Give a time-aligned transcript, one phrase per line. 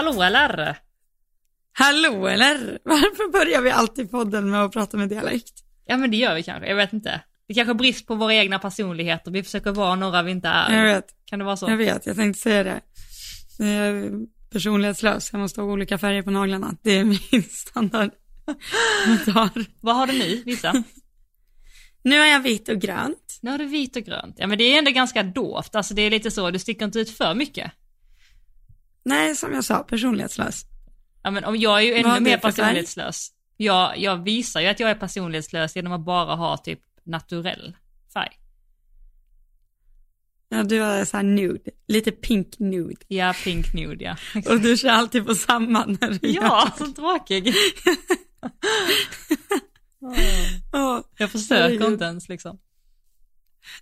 [0.00, 0.76] Hallå eller?
[1.72, 2.78] Hallå eller?
[2.84, 5.52] Varför börjar vi alltid podden med att prata med dialekt?
[5.86, 7.20] Ja men det gör vi kanske, jag vet inte.
[7.48, 10.76] Det kanske är brist på våra egna personligheter, vi försöker vara några vi inte är.
[10.76, 11.70] Jag vet, Kan det vara så?
[11.70, 12.80] jag vet, jag tänkte säga det.
[13.58, 14.10] Jag är
[14.52, 16.74] personlighetslös, jag måste ha olika färger på naglarna.
[16.82, 18.10] Det är min standard.
[19.80, 20.84] Vad har du nu, visa?
[22.02, 23.38] Nu har jag vitt och grönt.
[23.42, 24.36] Nu har du vit och grönt.
[24.38, 26.98] Ja men det är ändå ganska dovt, alltså det är lite så, du sticker inte
[27.00, 27.72] ut för mycket.
[29.02, 30.64] Nej, som jag sa, personlighetslös.
[31.22, 33.32] Ja men om jag är ju ännu är mer personlighetslös.
[33.56, 37.76] Jag, jag visar ju att jag är personlighetslös genom att bara ha typ naturell
[38.12, 38.36] färg.
[40.48, 42.96] Ja, du är så här nude, lite pink nude.
[43.08, 44.16] Ja, pink nude ja.
[44.52, 47.54] Och du kör alltid på samma när du gör Ja, så tråkig.
[50.72, 51.04] Ja.
[51.16, 52.58] Jag försöker inte ens liksom.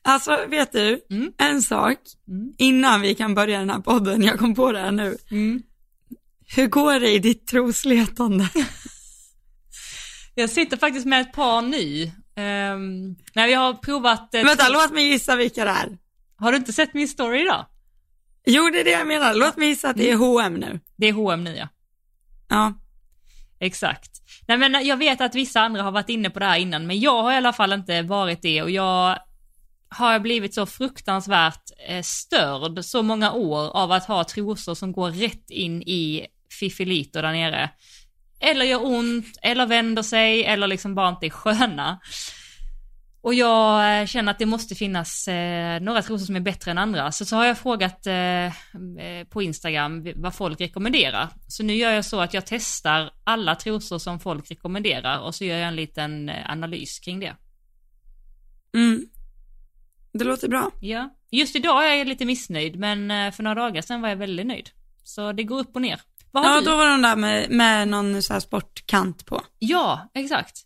[0.03, 1.33] Alltså, vet du, Mm.
[1.39, 1.97] en sak,
[2.29, 2.53] Mm.
[2.59, 5.17] innan vi kan börja den här podden, jag kom på det här nu.
[5.31, 5.63] Mm.
[6.57, 8.49] Hur går det i ditt trosletande?
[10.35, 12.05] Jag sitter faktiskt med ett par nu.
[12.43, 14.35] Um, när vi har provat...
[14.35, 15.99] eh, Vänta, låt mig gissa vilka det är.
[16.37, 17.67] Har du inte sett min story idag?
[18.47, 19.35] Jo, det är det jag menar.
[19.35, 20.81] Låt mig gissa att det är H&M nu.
[20.97, 21.69] Det är H&M nu ja.
[22.49, 22.73] Ja.
[23.61, 24.11] Exakt.
[24.49, 27.01] Nej men jag vet att vissa andra har varit inne på det här innan, men
[27.01, 29.19] jag har i alla fall inte varit det och jag
[29.89, 34.93] har jag blivit så fruktansvärt eh, störd så många år av att ha trosor som
[34.93, 36.27] går rätt in i
[36.61, 37.71] fiffilito där nere.
[38.41, 42.01] Eller gör ont, eller vänder sig, eller liksom bara inte är sköna.
[43.21, 46.79] Och jag eh, känner att det måste finnas eh, några trosor som är bättre än
[46.79, 47.13] andra.
[47.13, 51.29] Så, så har jag frågat eh, eh, på Instagram vad folk rekommenderar.
[51.47, 55.45] Så nu gör jag så att jag testar alla trosor som folk rekommenderar och så
[55.45, 57.37] gör jag en liten eh, analys kring det.
[58.75, 59.07] Mm.
[60.19, 60.71] Det låter bra.
[60.81, 61.15] Ja.
[61.31, 64.47] Just idag är jag lite missnöjd men eh, för några dagar sedan var jag väldigt
[64.47, 64.71] nöjd.
[65.05, 66.01] Så det går upp och ner.
[66.31, 66.67] Vad har Ja, du?
[66.67, 69.43] då var de där med, med någon så här sportkant på.
[69.59, 70.65] Ja, exakt.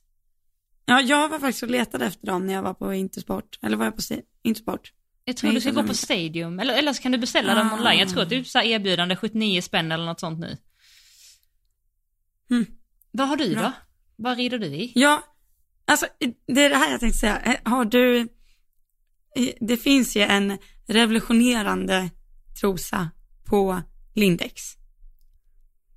[0.87, 3.59] Ja, jag var faktiskt och letade efter dem när jag var på Intersport.
[3.63, 4.03] Eller var jag på
[4.43, 4.93] Intersport?
[5.25, 5.95] Jag tror Nej, du ska gå på.
[5.95, 7.75] Stadium, eller, eller så kan du beställa dem Ah.
[7.75, 7.99] online.
[7.99, 10.57] Jag tror att det är så här erbjudande 79 spänn eller något sånt nu.
[12.51, 12.67] Mm.
[13.11, 13.63] Vad har du Bra.
[13.63, 13.73] då?
[14.17, 14.93] Vad rider du i?
[14.95, 15.23] Ja,
[15.85, 16.07] alltså
[16.47, 17.39] det är det här jag tänkte säga.
[17.41, 18.29] Eh, Har du,
[19.61, 22.11] det finns ju en revolutionerande
[22.61, 23.11] trosa
[23.45, 23.83] på
[24.15, 24.63] Lindex.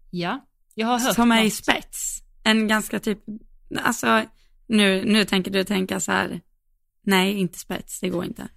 [0.09, 2.23] Ja, jag har hört Som är i spets.
[2.43, 3.19] En ganska typ,
[3.83, 4.23] alltså
[4.67, 6.41] nu, nu tänker du tänka så här,
[7.03, 8.47] nej inte spets, det går inte.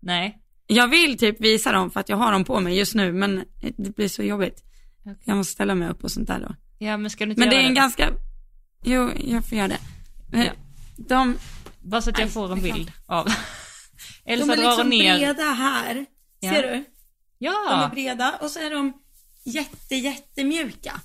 [0.00, 0.42] Nej.
[0.66, 3.44] Jag vill typ visa dem för att jag har dem på mig just nu men
[3.76, 4.64] det blir så jobbigt.
[5.00, 5.16] Okej.
[5.24, 6.54] Jag måste ställa mig upp och sånt där då.
[6.78, 8.10] Ja, men ska du inte Men det är en ganska,
[8.84, 9.80] jo jag får göra det.
[10.32, 10.52] Ja.
[10.96, 11.36] De,
[11.80, 13.28] Bara så att jag Nej, får en det bild av.
[14.24, 15.18] de Elsa är drar liksom ner.
[15.18, 16.06] breda här,
[16.40, 16.52] Ja.
[16.52, 16.68] ser du?
[16.68, 16.84] De är
[17.38, 18.92] Ja, breda och så är de
[19.44, 21.00] jätte, jättemjuka.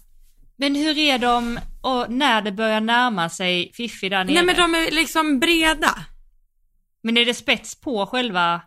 [0.55, 4.33] men hur är de och när det börjar närma sig Fiffi där nere?
[4.33, 5.95] Nej men de är liksom breda.
[7.03, 8.61] Men är det spets på själva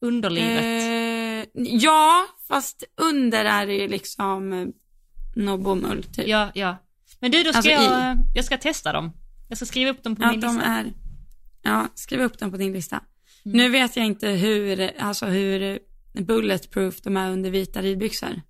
[0.00, 0.62] underlivet?
[0.62, 4.66] Eh, ja, fast under är det ju liksom eh,
[5.36, 6.28] något bomull typ.
[6.28, 6.76] Ja, ja.
[7.20, 9.12] Men du, då ska Alltså jag, jag ska testa dem.
[9.48, 10.70] Jag ska skriva upp dem på Ja, min de lista.
[10.70, 10.92] är,
[11.62, 13.00] ja, skriv upp dem på din lista.
[13.46, 13.56] Mm.
[13.56, 15.78] Nu vet jag inte hur, alltså hur
[16.12, 18.42] bulletproof de är under vita ridbyxor.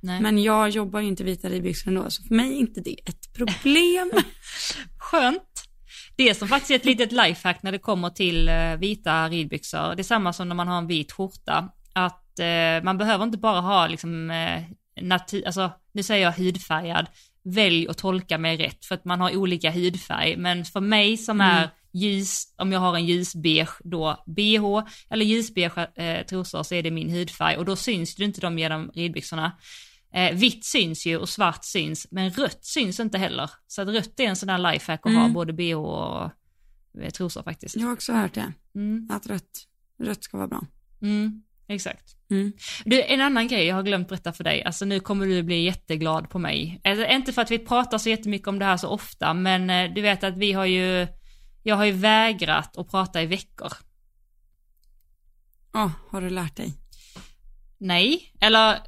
[0.00, 0.20] Nej.
[0.20, 3.32] Men jag jobbar ju inte vita ridbyxor ändå, så för mig är inte det ett
[3.32, 4.10] problem.
[4.98, 5.68] Skönt.
[6.16, 9.94] Det är som faktiskt ett litet lifehack när det kommer till eh, vita ridbyxor.
[9.94, 11.68] Det är samma som när man har en vit skjorta.
[11.92, 14.62] Att eh, man behöver inte bara ha liksom, eh,
[15.00, 17.06] natur, alltså nu säger jag hudfärgad,
[17.44, 20.36] välj och tolka mig rätt för att man har olika hudfärg.
[20.36, 25.88] Men för mig som är ljus, om jag har en ljusbeige då bh eller ljusbeige
[25.96, 29.52] eh, trosor så är det min hudfärg och då syns det inte de genom ridbyxorna.
[30.14, 33.50] Eh, vitt syns ju och svart syns, men rött syns inte heller.
[33.66, 35.32] Så att rött är en sån där lifehack att ha Mm.
[35.32, 36.30] både bh och
[37.02, 37.76] eh, trosor faktiskt.
[37.76, 39.66] Jag har också hört det, Mm, att rött,
[40.02, 40.62] rött ska vara bra.
[41.02, 42.16] mm, exakt.
[42.30, 42.52] Mm.
[42.84, 45.64] Du, en annan grej jag har glömt berätta för dig, alltså nu kommer du bli
[45.64, 46.80] jätteglad på mig.
[46.84, 49.94] Alltså, inte för att vi pratar så jättemycket om det här så ofta, men eh,
[49.94, 51.06] du vet att vi har ju,
[51.62, 53.72] jag har ju vägrat att prata i veckor.
[55.74, 56.72] Åh, har du lärt dig?
[57.78, 58.78] Nej, eller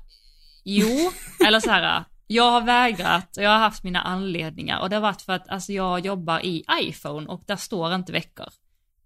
[0.65, 1.11] jo,
[1.47, 2.05] eller så här.
[2.27, 5.49] Jag har vägrat och jag har haft mina anledningar och det har varit för att
[5.49, 8.47] alltså, jag jobbar i iPhone och där står inte veckor.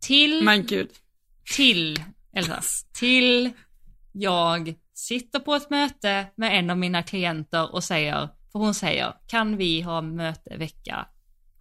[0.00, 0.90] Till, Men gud.
[1.56, 2.58] till, eller
[2.92, 3.52] till
[4.12, 9.14] jag sitter på ett möte med en av mina klienter och säger, för hon säger,
[9.26, 11.06] kan vi ha möte vecka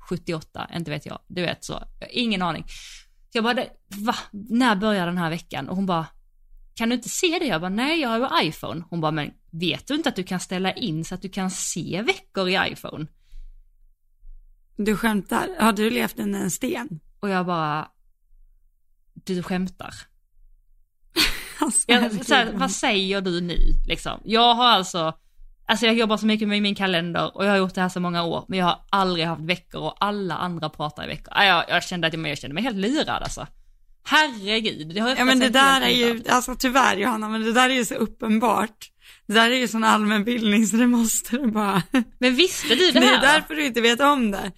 [0.09, 0.69] 78?
[0.75, 2.63] Inte vet jag, du vet så, ingen aning.
[3.31, 4.15] Så jag bara, "Det- va?
[4.31, 5.69] När börjar den här veckan?
[5.69, 6.05] Och hon bara,
[6.73, 7.45] kan du inte se det?
[7.45, 8.83] Jag bara, nej jag har ju iPhone.
[8.89, 11.51] Hon bara, men vet du inte att du kan ställa in så att du kan
[11.51, 13.05] se veckor i iPhone?
[14.77, 15.49] Du skämtar?
[15.59, 16.99] Har du levt under en sten?
[17.19, 17.87] Och jag bara,
[19.13, 19.93] du skämtar.
[21.59, 24.21] Alltså, Jag, så här, vad säger du nu liksom?
[24.25, 25.13] Jag har alltså,
[25.67, 27.99] alltså jag jobbar så mycket med min kalender och jag har gjort det här så
[27.99, 31.33] många år, men jag har aldrig haft veckor och alla andra pratar i veckor.
[31.43, 33.47] Jag, jag kände att jag, jag kände mig helt lurad alltså.
[34.03, 37.69] Herregud, det har Ja men det där är ju, alltså tyvärr Johanna, men det där
[37.69, 38.91] är ju så uppenbart.
[39.25, 41.83] Det där är ju sån allmänbildning så det måste du bara.
[42.19, 43.13] Men visste du det Det här?
[43.13, 43.21] är då?
[43.25, 44.51] därför du inte vet om det.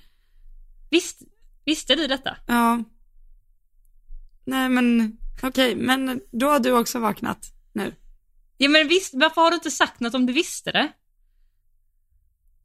[0.91, 1.21] Visst,
[1.65, 2.35] visste du detta?
[2.47, 2.83] Ja.
[4.45, 7.93] Nej men, okej, men då har du också vaknat nu.
[8.57, 10.91] Ja men visst, varför har du inte sagt något om du visste det?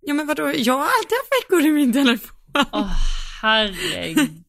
[0.07, 2.31] Ja men vadå, jag har alltid haft veckor i min telefon.
[2.73, 2.91] Åh
[3.45, 4.43] herregud.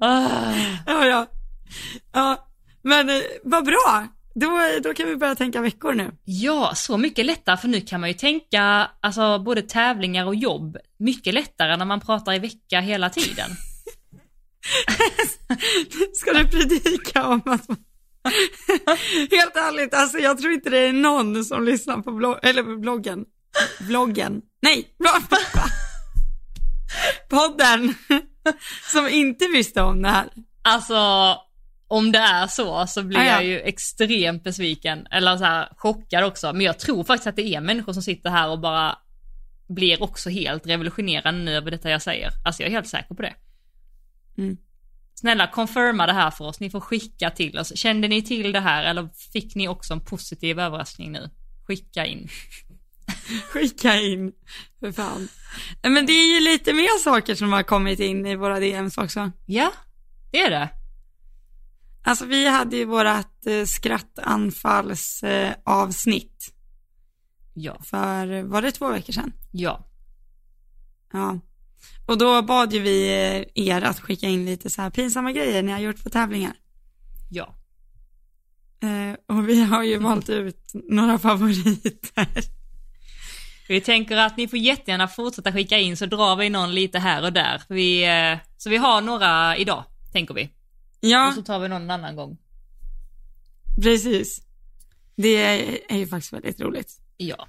[0.00, 0.52] Åh.
[0.86, 1.26] Ja, ja.
[2.12, 2.48] Ja,
[2.82, 4.08] men eh, vad bra.
[4.34, 6.10] Då, då kan vi börja tänka veckor nu.
[6.24, 10.76] Ja, så mycket lättare för nu kan man ju tänka, alltså både tävlingar och jobb,
[10.98, 13.50] mycket lättare när man pratar i vecka hela tiden.
[16.14, 17.76] Ska du predika om att man...
[19.30, 22.76] Helt ärligt, alltså jag tror inte det är någon som lyssnar på, blogg, eller på
[22.76, 23.24] bloggen.
[23.80, 24.42] Bloggen.
[24.62, 24.88] Nej,
[27.28, 27.94] podden.
[28.92, 30.28] som inte visste om det här.
[30.62, 30.96] Alltså,
[31.88, 33.32] om det är så så blir Ah, ja.
[33.32, 36.52] jag ju extremt besviken, eller så här chockad också.
[36.52, 38.98] Men jag tror faktiskt att det är människor som sitter här och bara
[39.68, 42.30] blir också helt revolutionerande nu över detta jag säger.
[42.44, 43.34] Alltså jag är helt säker på det.
[44.38, 44.56] Mm.
[45.18, 47.76] Snälla confirma det här för oss, ni får skicka till oss.
[47.76, 51.30] Kände ni till det här eller fick ni också en positiv överraskning nu?
[51.66, 52.28] Skicka in.
[53.52, 54.32] Skicka in,
[54.80, 55.28] för fan.
[55.82, 59.30] Men det är ju lite mer saker som har kommit in i våra DMs också.
[59.46, 59.72] Ja,
[60.30, 60.68] det är det.
[62.04, 65.54] Alltså vi hade ju vårat eh, skrattanfalls eh,
[67.54, 69.32] Ja, för, var det två veckor sedan?
[69.52, 69.84] ja.
[71.12, 71.38] Ja.
[72.08, 73.08] Och då bad ju vi
[73.54, 76.52] eh, er att skicka in lite så här pinsamma grejer ni har gjort på tävlingar.
[77.30, 77.54] Ja.
[78.82, 82.26] Eh, och vi har ju valt ut några favoriter.
[83.68, 87.22] Vi tänker att ni får jättegärna fortsätta skicka in så drar vi någon lite här
[87.24, 87.62] och där.
[87.68, 90.50] Vi, eh, så vi har några idag, tänker vi.
[91.00, 92.38] Ja, Och så tar vi någon annan gång.
[93.82, 94.42] precis.
[95.16, 95.36] Det
[95.88, 96.92] är, ju faktiskt väldigt roligt.
[97.16, 97.48] Ja.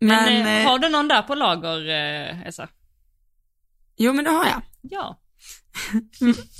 [0.00, 1.88] Men, Men, eh, eh, har du någon där på lager,
[2.46, 2.68] Essa?
[3.98, 4.62] Jo men det har jag.
[4.82, 5.20] Ja.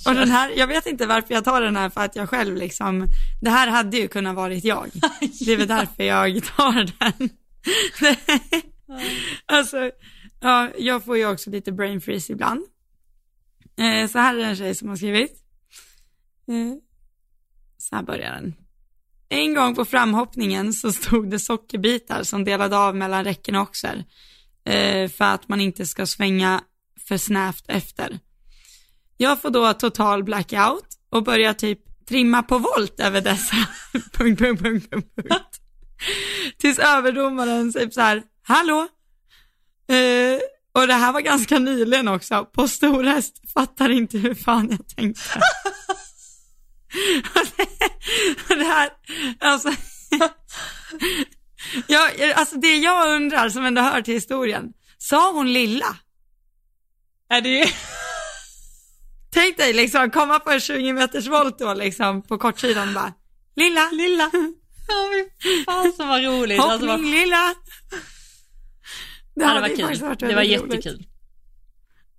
[0.07, 2.57] Och den här, jag vet inte varför jag tar den här för att jag själv
[2.57, 3.07] liksom,
[3.41, 4.91] det här hade ju kunnat varit jag.
[5.21, 7.31] Det är väl därför jag tar den.
[9.47, 9.91] alltså,
[10.41, 12.61] ja, jag får ju också lite brain freeze ibland.
[13.79, 15.33] Eh, så här är en tjej som har skrivit.
[16.49, 16.75] Eh,
[17.79, 18.55] så här börjar den.
[19.29, 24.05] En gång på framhoppningen så stod det sockerbitar som delade av mellan räcken och oxer.
[24.65, 26.61] Eh, för att man inte ska svänga
[27.09, 28.19] för snävt efter.
[29.17, 31.79] Jag får då total blackout och börjar typ
[32.09, 33.57] trimma på volt över dessa.
[33.93, 35.61] punkt, punkt, punkt, punkt, punkt.
[36.59, 38.89] Tills överdomaren typ så här, hallå?
[39.89, 40.41] Eh,
[40.73, 44.89] och det här var ganska nyligen också, på stor häst, fattar inte hur fan jag
[44.97, 45.41] tänkte.
[47.35, 47.67] och, det,
[48.51, 48.91] och det här,
[49.41, 49.71] alltså,
[51.87, 55.97] jag, alltså det jag undrar som ändå hör till historien, sa hon lilla?
[57.29, 57.73] Är det
[59.31, 63.13] Tänk dig liksom komma på en 20 meters volt då liksom på kortsidan bara,
[63.57, 64.31] lilla, lilla,
[64.89, 66.59] Ja, men fan så var roligt.
[66.61, 67.01] hoppning Alltså, vad...
[67.01, 67.55] lilla.
[69.35, 70.01] Det ja, det var kul.
[70.01, 70.75] varit Det var väldigt roligt.
[70.87, 71.07] jättekul.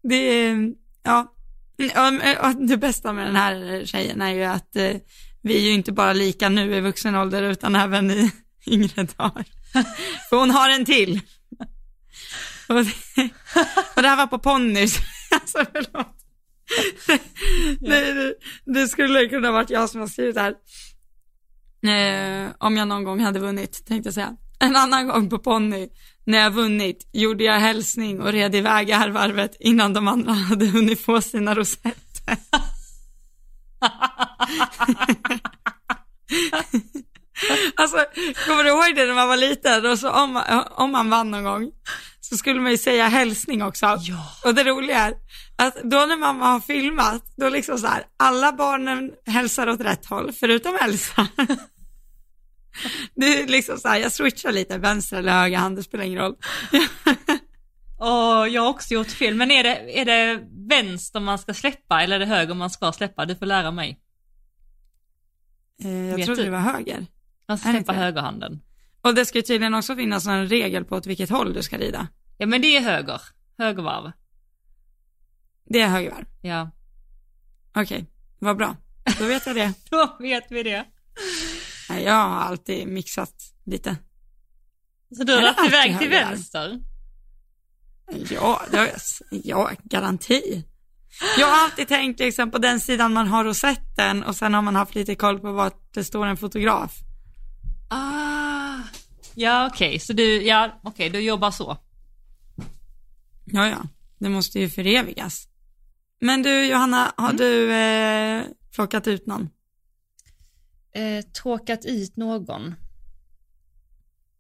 [0.04, 0.56] Det
[1.04, 1.36] ja.
[2.42, 4.96] Och Det bästa med den här tjejen är ju att eh,
[5.42, 8.32] vi är ju inte bara lika nu i vuxen ålder utan även i
[8.68, 9.46] yngre dagar.
[10.30, 11.22] För hon har en till.
[12.70, 12.94] Och det,
[13.96, 14.98] och det här var på ponnys.
[15.32, 16.16] Alltså förlåt.
[17.80, 18.34] Det, det,
[18.66, 20.56] det skulle kunna varit jag som har skrivit det här.
[21.86, 24.36] Eh, om jag någon gång hade vunnit, tänkte jag säga.
[24.60, 25.90] En annan gång på ponny,
[26.26, 30.66] när jag vunnit, gjorde jag hälsning och red iväg här varvet innan de andra hade
[30.66, 31.94] hunnit få sina rosetter.
[37.76, 37.98] alltså,
[38.48, 41.44] kommer du ihåg det när man var liten och så om, om man vann någon
[41.44, 41.72] gång
[42.30, 43.86] så skulle man ju säga hälsning också.
[43.86, 44.32] Ja.
[44.44, 45.14] Och det roliga är
[45.56, 50.06] att då när mamma har filmat, då liksom så här, alla barnen hälsar åt rätt
[50.06, 51.28] håll, förutom Elsa.
[53.16, 56.20] Det är liksom så här, jag switchar lite, vänster eller höger hand, det spelar ingen
[56.20, 56.36] roll.
[58.00, 62.04] Och jag har också gjort fel, men är det, är det vänster man ska släppa
[62.04, 63.26] eller är det höger man ska släppa?
[63.26, 64.00] Du får lära mig.
[65.84, 66.46] Eh, jag Vet trodde du?
[66.46, 67.06] det var höger.
[67.48, 68.62] Man ska släppa högerhanden.
[69.02, 71.78] Och det ska ju tydligen också finnas en regel på åt vilket håll du ska
[71.78, 72.08] rida.
[72.42, 73.22] Ja men det är höger.
[73.58, 74.12] Högervarv.
[75.66, 76.26] Det är högervarv.
[76.42, 76.72] Ja.
[77.76, 78.06] Okej,
[78.40, 78.76] vad bra.
[79.20, 79.74] Då vet jag det.
[79.90, 80.86] Då vet vi det.
[81.90, 83.34] Nej, Jag har alltid mixat
[83.66, 83.98] lite.
[85.18, 86.80] Så du har dragit iväg till vänster?
[88.30, 88.90] Ja, det har,
[89.32, 90.64] ja, garanti.
[91.38, 94.76] Jag har alltid tänkt liksom på den sidan man har rosetten och sen har man
[94.76, 96.98] haft lite koll på vart det står en fotograf.
[97.90, 98.78] Ah.
[99.36, 101.78] Ja okej, så du, ja okej, du jobbar så.
[103.52, 103.88] Ja, ja,
[104.18, 105.48] det måste ju förevigas.
[106.22, 108.44] Men du Johanna, har du eh,
[108.76, 109.50] plockat ut någon?
[110.96, 112.76] Eh, tråkat ut någon.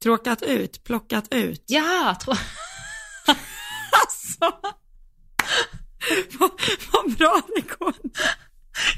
[0.03, 1.63] Tråkat ut, plockat ut?
[1.67, 2.33] Ja, trå...
[4.01, 4.59] Alltså,
[6.39, 6.51] vad,
[6.93, 7.93] vad bra det går.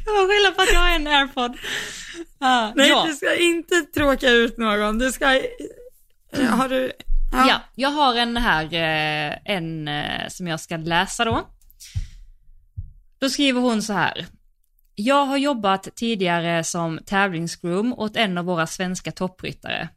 [0.06, 1.58] Jag får skylla på att jag har en airpod.
[2.40, 3.06] Ah, Nej, ja.
[3.08, 4.98] du ska inte tråka ut någon.
[4.98, 5.36] Du ska,
[6.32, 6.92] eh, har du,
[7.32, 7.62] Ja.
[7.76, 11.48] jag har en här, eh, en eh, som jag ska läsa då.
[13.20, 14.26] Då skriver hon så här.
[14.96, 19.90] Jag har jobbat tidigare som tävlingsgroom åt en av våra svenska toppryttare.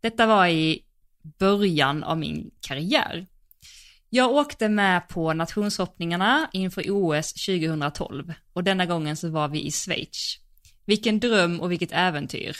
[0.00, 0.84] Detta var i
[1.38, 3.26] början av min karriär.
[4.08, 9.70] Jag åkte med på nationshoppningarna inför OS 2012 och denna gången så var vi i
[9.70, 10.38] Schweiz.
[10.84, 12.56] Vilken dröm och vilket äventyr.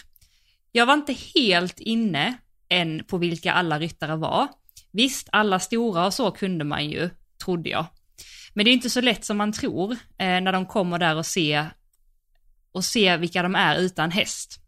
[0.73, 2.39] Jag var inte helt inne
[2.73, 4.49] än på vilka alla ryttare var.
[4.93, 7.11] Visst, alla stora och så kunde man ju,
[7.45, 7.87] trodde jag.
[8.55, 11.27] Men det är inte så lätt som man tror eh, när de kommer där och
[11.27, 11.71] ser
[12.73, 14.59] och se vilka de är utan häst.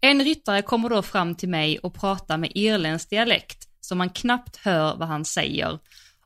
[0.00, 4.56] En ryttare kommer då fram till mig och pratar med irländsk dialekt så man knappt
[4.56, 5.78] hör vad han säger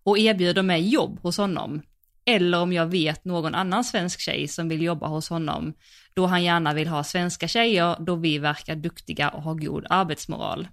[0.02, 1.82] och erbjuder mig jobb hos honom.
[2.26, 5.74] Eller om jag vet någon annan svensk tjej som vill jobba hos honom
[6.14, 10.68] då han gärna vill ha svenska tjejer då vi verkar duktiga och har god arbetsmoral.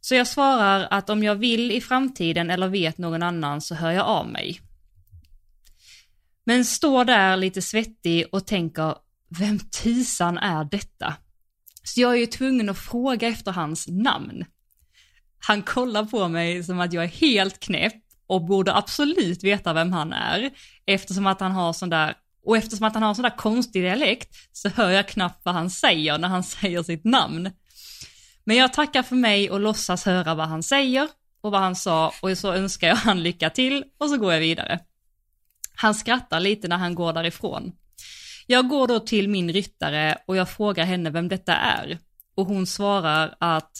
[0.00, 3.90] Så jag svarar att om jag vill i framtiden eller vet någon annan så hör
[3.90, 4.60] jag av mig.
[6.44, 8.94] Men står där lite svettig och tänker,
[9.28, 11.14] vem tisan är detta?
[11.84, 14.44] Så jag är ju tvungen att fråga efter hans namn.
[15.38, 19.92] Han kollar på mig som att jag är helt knäpp och borde absolut veta vem
[19.92, 20.50] han är,
[20.86, 22.14] eftersom att han har sån där,
[22.46, 25.70] och eftersom att han har sån där konstig dialekt så hör jag knappt vad han
[25.70, 27.50] säger när han säger sitt namn.
[28.44, 31.08] Men jag tackar för mig och låtsas höra vad han säger
[31.40, 34.40] och vad han sa och så önskar jag han lycka till och så går jag
[34.40, 34.80] vidare.
[35.74, 37.72] Han skrattar lite när han går därifrån.
[38.46, 41.98] Jag går då till min ryttare och jag frågar henne vem detta är.
[42.34, 43.70] Och hon svarar att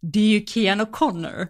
[0.00, 1.48] det är ju Kian O'Connor.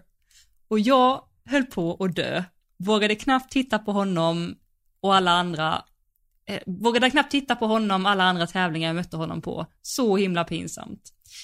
[0.67, 2.43] Och jag höll på att dö.
[2.77, 4.55] Vågade knappt titta på honom
[5.01, 5.83] och alla andra,
[6.49, 9.65] eh, vågade knappt titta på honom alla andra tävlingar jag mötte honom på.
[9.81, 11.01] Så himla pinsamt.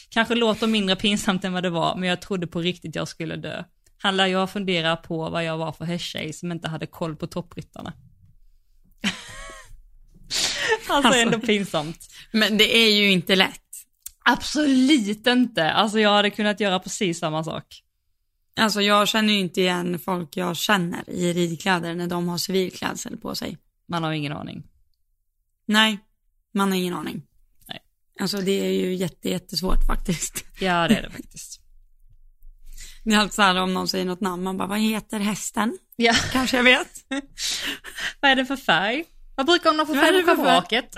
[0.09, 3.35] Kanske låter mindre pinsamt än vad det var, men jag trodde på riktigt jag skulle
[3.35, 3.63] dö.
[3.97, 7.15] Han lär ju ha funderat på vad jag var för hästtjej som inte hade koll
[7.15, 7.93] på toppryttarna.
[10.89, 11.21] alltså, Alltså.
[11.21, 11.97] ändå pinsamt.
[12.31, 13.59] Men det är ju inte lätt.
[14.25, 15.71] Absolut inte.
[15.71, 17.82] Alltså jag hade kunnat göra precis samma sak.
[18.55, 23.17] Alltså jag känner ju inte igen folk jag känner i ridkläder när de har civilklädsel
[23.17, 23.57] på sig.
[23.87, 24.63] Man har ingen aning.
[25.65, 25.99] Nej,
[26.53, 27.21] man har ingen aning.
[27.67, 27.79] Nej.
[28.19, 30.45] Alltså det är ju jätte, jättesvårt faktiskt.
[30.59, 31.59] Ja, det är det faktiskt.
[33.03, 35.77] Det är alltid så här om någon säger något namn, man bara, vad heter hästen?
[35.95, 37.05] Ja, Kanske jag vet.
[38.19, 39.03] vad är det för färg?
[39.35, 40.95] Vad brukar hon ha för färg på schabraket?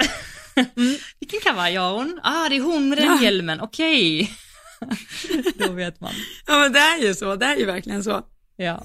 [1.19, 2.19] Vilken kavaj har hon?
[2.23, 3.21] Ah, det är hon med den Ja.
[3.23, 4.31] hjälmen, okej.
[5.55, 6.13] Då vet man.
[6.47, 8.25] Ja men det är ju så, det är ju verkligen så.
[8.55, 8.83] Ja.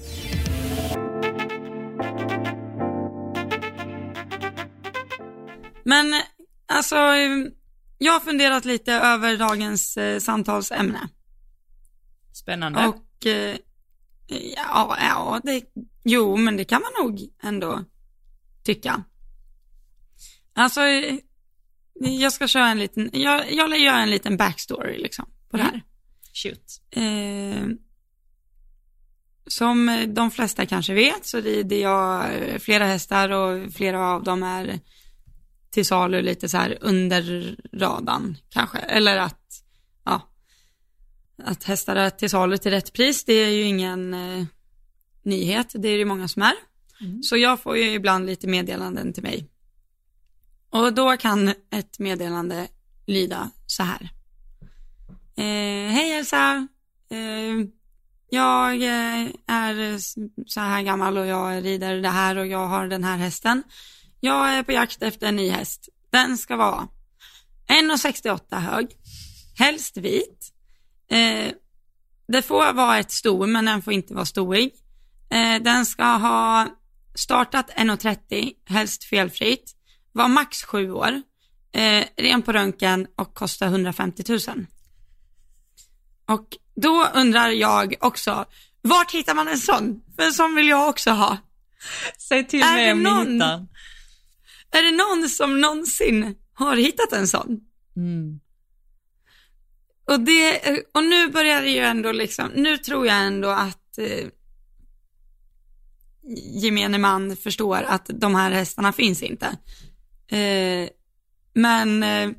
[5.83, 6.13] Men
[6.65, 6.95] alltså,
[7.97, 11.09] jag har funderat lite över dagens eh, samtalsämne.
[12.33, 12.87] Spännande.
[12.87, 13.57] Och eh,
[14.55, 15.63] ja, ja det,
[16.03, 17.85] jo men det kan man nog ändå
[18.63, 19.03] tycka.
[20.53, 21.17] Alltså, eh,
[21.93, 25.81] jag ska köra en liten, jag, jag gör en liten backstory liksom på det här.
[26.33, 26.81] Shoot.
[26.91, 27.67] Eh,
[29.47, 32.31] som de flesta kanske vet så rider jag
[32.61, 34.79] flera hästar och flera av dem är
[35.69, 38.77] till salu lite så här under radarn kanske.
[38.77, 39.63] Eller att,
[40.03, 40.21] ja,
[41.43, 44.45] att hästar är till salu till rätt pris, det är ju ingen eh,
[45.23, 46.53] nyhet, det är det ju många som är.
[47.01, 47.23] Mm.
[47.23, 49.49] Så jag får ju ibland lite meddelanden till mig.
[50.69, 52.67] Och då kan ett meddelande
[53.05, 54.20] lyda så här.
[55.37, 56.67] Eh, Hej Elsa,
[57.09, 57.67] eh,
[58.29, 59.97] jag eh, är
[60.49, 63.63] så här gammal och jag rider det här och jag har den här hästen.
[64.19, 65.89] Jag är på jakt efter en ny häst.
[66.09, 66.87] Den ska vara
[67.67, 68.87] 1,68 hög,
[69.57, 70.53] helst vit.
[71.09, 71.51] Eh,
[72.27, 74.71] det får vara ett sto, men den får inte vara stoig.
[75.29, 76.67] Eh, den ska ha
[77.15, 79.75] startat 1,30, helst felfritt,
[80.11, 81.21] var max sju år,
[81.73, 84.39] eh, ren på röntgen och kosta 150 000.
[86.33, 88.45] Och då undrar jag också,
[88.81, 90.01] vart hittar man en sån?
[90.15, 91.37] För en sån vill jag också ha.
[92.17, 93.67] Säg till Är mig om någon- ni hittar.
[94.71, 97.59] Är det någon som någonsin har hittat en sån?
[97.95, 98.39] Mm.
[100.05, 100.61] Och, det,
[100.93, 104.27] och nu börjar det ju ändå liksom, nu tror jag ändå att eh,
[106.61, 109.45] gemene man förstår att de här hästarna finns inte.
[110.27, 110.89] Eh,
[111.53, 112.29] men eh,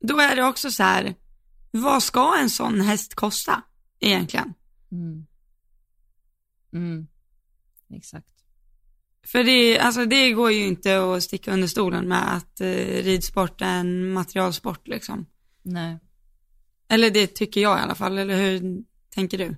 [0.00, 1.14] då är det också så här,
[1.78, 3.62] vad ska en sån häst kosta
[4.00, 4.54] egentligen?
[4.92, 5.26] Mm.
[6.72, 7.06] Mm.
[7.94, 8.26] Exakt.
[9.26, 12.66] För det, alltså det går ju inte att sticka under stolen med att eh,
[13.02, 15.26] ridsport är en materialsport liksom.
[15.62, 15.98] Nej.
[16.88, 19.56] Eller det tycker jag i alla fall, eller hur tänker du?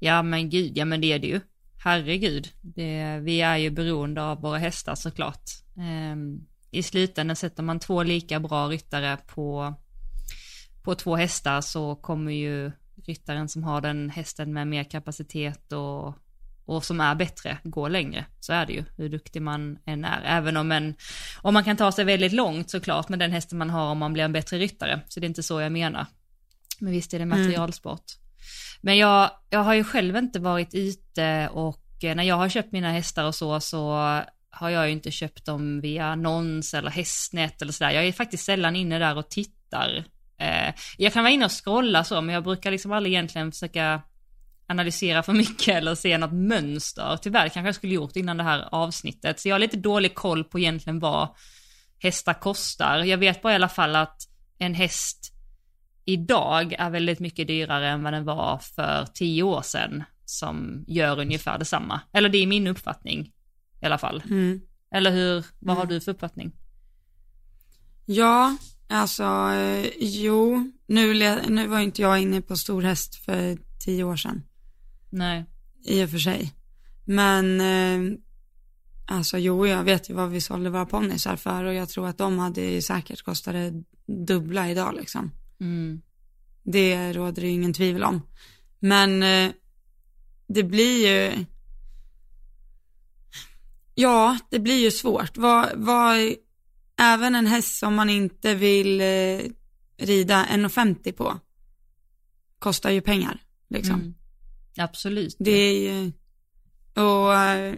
[0.00, 1.40] Ja men gud, ja men det är det ju.
[1.84, 2.48] Herregud.
[2.62, 5.44] Det, vi är ju beroende av våra hästar såklart.
[5.78, 9.74] Ehm, I slutändan sätter man två lika bra ryttare på,
[10.86, 12.72] på två hästar så kommer ju
[13.04, 16.14] ryttaren som har den hästen med mer kapacitet och,
[16.66, 18.26] och som är bättre gå längre.
[18.40, 20.22] Så är det ju, hur duktig man än är.
[20.24, 20.94] Även om, en,
[21.42, 24.12] om man kan ta sig väldigt långt såklart med den hästen man har om man
[24.12, 25.00] blir en bättre ryttare.
[25.08, 26.06] Så det är inte så jag menar.
[26.80, 28.04] Men visst är det materialsport.
[28.80, 32.72] Men jag, jag har ju själv inte varit ute och eh, när jag har köpt
[32.72, 33.92] mina hästar och så, så
[34.50, 37.90] har jag ju inte köpt dem via annons eller hästnät eller sådär.
[37.90, 40.04] Jag är faktiskt sällan inne där och tittar.
[40.38, 44.02] Eh, jag kan vara inne och scrolla så, men jag brukar liksom aldrig egentligen försöka
[44.68, 47.18] analysera för mycket eller se något mönster.
[47.22, 49.40] Tyvärr kanske jag skulle gjort innan det här avsnittet.
[49.40, 51.28] Så jag har lite dålig koll på egentligen vad
[51.98, 52.98] hästar kostar.
[52.98, 54.22] Jag vet bara i alla fall att
[54.58, 55.32] en häst
[56.04, 61.20] idag är väldigt mycket dyrare än vad den var för tio år sedan som gör
[61.20, 62.00] ungefär detsamma.
[62.12, 63.32] Eller det är min uppfattning
[63.82, 64.22] i alla fall.
[64.24, 64.60] Mm.
[64.90, 66.52] Eller hur, vad har du för uppfattning?
[68.06, 68.56] Ja,
[68.88, 71.14] alltså eh, jo, nu,
[71.48, 74.42] nu var inte jag inne på stor häst för tio år sedan,
[75.10, 75.44] Nej.
[75.84, 76.52] i och för sig.
[77.04, 78.18] Men eh,
[79.06, 82.18] alltså jo, jag vet ju vad vi sålde våra ponnysar för och jag tror att
[82.18, 85.30] de hade säkert kostat det dubbla idag liksom.
[85.60, 86.02] Mm.
[86.62, 88.22] Det råder det ju ingen tvivel om.
[88.78, 89.52] Men eh,
[90.48, 91.44] det blir ju,
[93.94, 95.36] ja, det blir ju svårt.
[95.36, 96.16] Vad, vad,
[96.98, 99.40] även en häst som man inte vill eh,
[99.98, 101.40] rida 1,50 på
[102.58, 103.94] kostar ju pengar, liksom.
[103.94, 104.14] Mm.
[104.78, 105.36] Absolut.
[105.38, 106.12] Det är ju,
[106.94, 107.74] och, eh,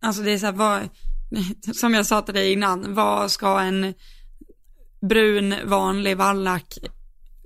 [0.00, 0.88] alltså det är så här, vad,
[1.76, 3.94] som jag sa till dig innan, vad ska en
[5.00, 6.78] brun vanlig vallack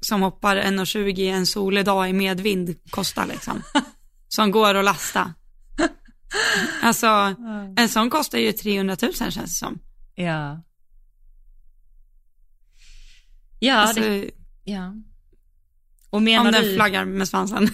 [0.01, 3.63] som hoppar 1,20 en solig dag i medvind kosta liksom?
[4.29, 5.35] Som går att lasta.
[6.83, 7.07] Alltså,
[7.77, 9.79] en sån kostar ju 300 000 känns det som.
[10.15, 10.63] Ja.
[13.59, 14.31] Ja, Alltså, det,
[14.65, 14.95] ja.
[16.11, 17.69] Och menar om den du, flaggar med svansen.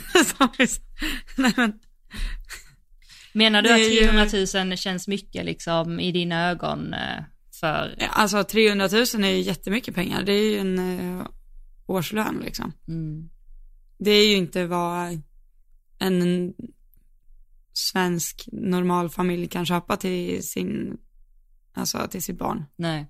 [1.37, 1.79] Nej, men,
[3.33, 7.25] menar du att är ju- 300 000 känns mycket liksom i dina ögon eh,
[7.61, 10.23] för, alltså 300 000 är ju jättemycket pengar.
[10.23, 10.79] Det är ju en
[11.19, 11.27] eh,
[11.87, 12.73] årslön liksom.
[12.89, 13.31] mm,
[13.99, 15.23] Det är ju inte vad
[15.99, 16.55] en
[17.73, 20.99] svensk normal familj kan köpa till sin,
[21.77, 22.65] alltså till sitt barn.
[22.77, 23.07] nej.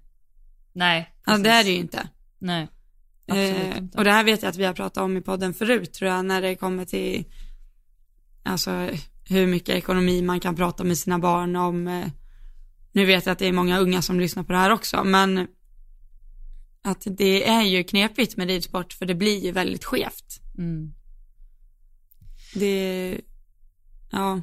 [0.72, 1.14] Nej.
[1.24, 2.09] Alltså det är det ju inte.
[2.38, 2.68] Nej.
[3.26, 6.11] Eh, och det här vet jag att vi har pratat om i podden förut tror
[6.11, 7.24] jag, när det kommer till,
[8.42, 8.90] alltså
[9.29, 11.88] hur mycket ekonomi man kan prata med sina barn om.
[11.88, 12.07] Eh,
[12.92, 15.46] nu vet jag att det är många unga som lyssnar på det här också, men
[16.83, 20.40] att det är ju knepigt med ridsport för det blir ju väldigt skevt.
[20.59, 20.94] Mm.
[22.55, 23.20] Det,
[24.11, 24.40] ja,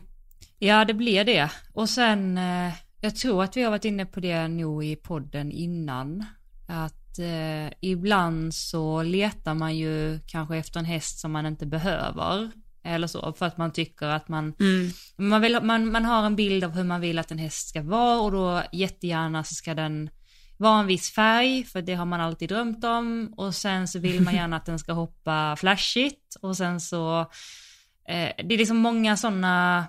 [0.59, 1.51] Ja, det blir det.
[1.73, 2.73] Och sen, eh,
[3.04, 6.26] jag tror att vi har varit inne på det nog i podden innan.
[6.68, 12.52] Att eh, ibland så letar man ju kanske efter en häst som man inte behöver.
[12.84, 16.36] Eller så, för att man tycker att man, mm, man, vill, man, man har en
[16.36, 19.74] bild av hur man vill att en häst ska vara och då jättegärna så ska
[19.74, 20.10] den
[20.58, 23.34] vara en viss färg, för det har man alltid drömt om.
[23.38, 27.20] Och sen så vill man gärna att den ska hoppa flashigt och sen så,
[28.08, 29.86] eh, det är liksom många sådana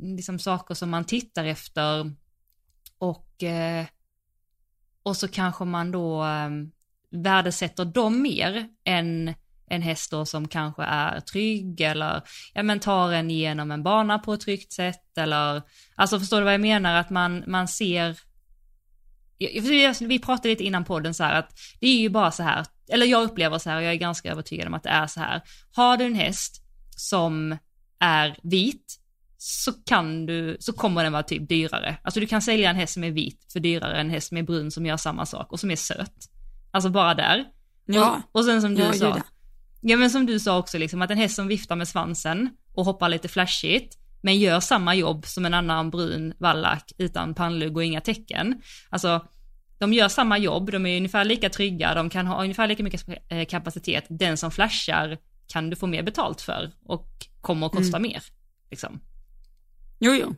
[0.00, 2.12] liksom saker som man tittar efter
[2.98, 3.86] och, eh,
[5.02, 6.70] och så kanske man då ehm,
[7.10, 9.34] värdesätter dem mer än
[9.70, 12.22] en häst då som kanske är trygg eller
[12.54, 15.62] ja, men tar en igenom en bana på ett tryggt sätt eller
[15.94, 18.18] alltså förstår du vad jag menar att man, man ser
[20.00, 23.06] vi pratade lite innan podden så här att det är ju bara så här, eller
[23.06, 25.42] jag upplever så här och jag är ganska övertygad om att det är så här.
[25.72, 26.62] Har du en häst
[26.96, 27.58] som
[27.98, 29.00] är vit
[29.40, 31.96] så kan du, så kommer den vara typ dyrare.
[32.02, 34.36] Alltså du kan sälja en häst som är vit för dyrare än en häst som
[34.36, 36.14] är brun som gör samma sak och som är söt.
[36.70, 37.44] Alltså bara där.
[37.86, 38.22] Ja.
[38.32, 39.20] Och, och sen som du Ja, sa,
[39.80, 39.96] ja.
[39.96, 43.08] men som du sa också liksom att en häst som viftar med svansen och hoppar
[43.08, 48.00] lite flashigt, men gör samma jobb som en annan brun vallack utan pannlugg och inga
[48.00, 48.62] tecken.
[48.90, 49.26] Alltså,
[49.78, 53.08] de gör samma jobb, de är ungefär lika trygga, de kan ha ungefär lika mycket
[53.28, 54.04] eh, kapacitet.
[54.08, 57.08] Den som flashar kan du få mer betalt för och
[57.40, 58.22] kommer att kosta mer.
[58.70, 59.00] Liksom.
[59.98, 60.34] Jo, jo.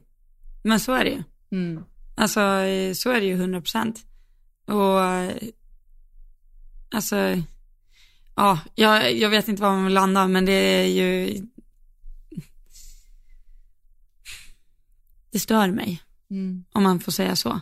[0.63, 1.23] Men så är det ju.
[1.53, 1.85] Mm.
[2.15, 4.07] Alltså eh, så är det ju 100 procent.
[4.67, 5.01] Och
[6.91, 7.43] alltså,
[8.37, 11.41] ja, jag, jag vet inte var man vill landa, men det är ju,
[15.31, 16.65] det stör mig, Mm.
[16.73, 17.61] om man får säga så.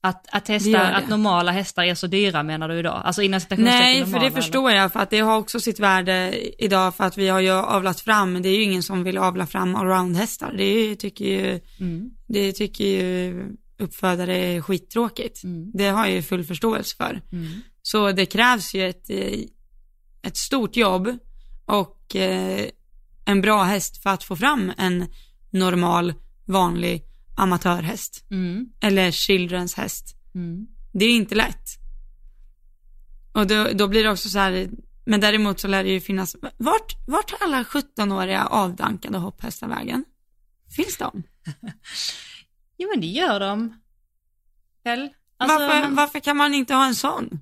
[0.00, 3.02] Att, att, hästar, att normala hästar är så dyra menar du idag?
[3.04, 6.34] Alltså innan Nej, för normala, det förstår jag, för att det har också sitt värde
[6.58, 9.46] idag, för att vi har ju avlat fram, det är ju ingen som vill avla
[9.46, 11.60] fram allround-hästar, det tycker ju, eller?
[11.80, 12.10] Mm.
[12.28, 13.34] det tycker ju
[13.78, 15.44] uppfödare är skittråkigt.
[15.44, 15.70] Mm.
[15.74, 17.22] Det har jag ju full förståelse för.
[17.32, 17.60] Mm.
[17.82, 19.40] Så det krävs ju ett, eh,
[20.22, 21.08] ett stort jobb
[21.66, 22.66] och eh,
[23.24, 25.06] en bra häst för att få fram en
[25.50, 26.14] normal,
[26.46, 27.07] vanlig
[27.38, 28.24] amatörhäst.
[28.30, 28.66] Mm.
[28.80, 30.14] Eller children's häst.
[30.34, 30.66] Mm.
[30.92, 31.68] Det är inte lätt.
[33.32, 34.68] Och då, då blir det också så här,
[35.04, 40.04] men däremot så lär det ju finnas, vart, vart tar alla 17-åriga avdankade hopphästar vägen?
[40.76, 41.22] Finns de?
[42.80, 43.74] Jo men det gör de.
[44.84, 45.08] Väl?
[45.36, 47.40] Alltså, varför, men- varför kan man inte ha en sån?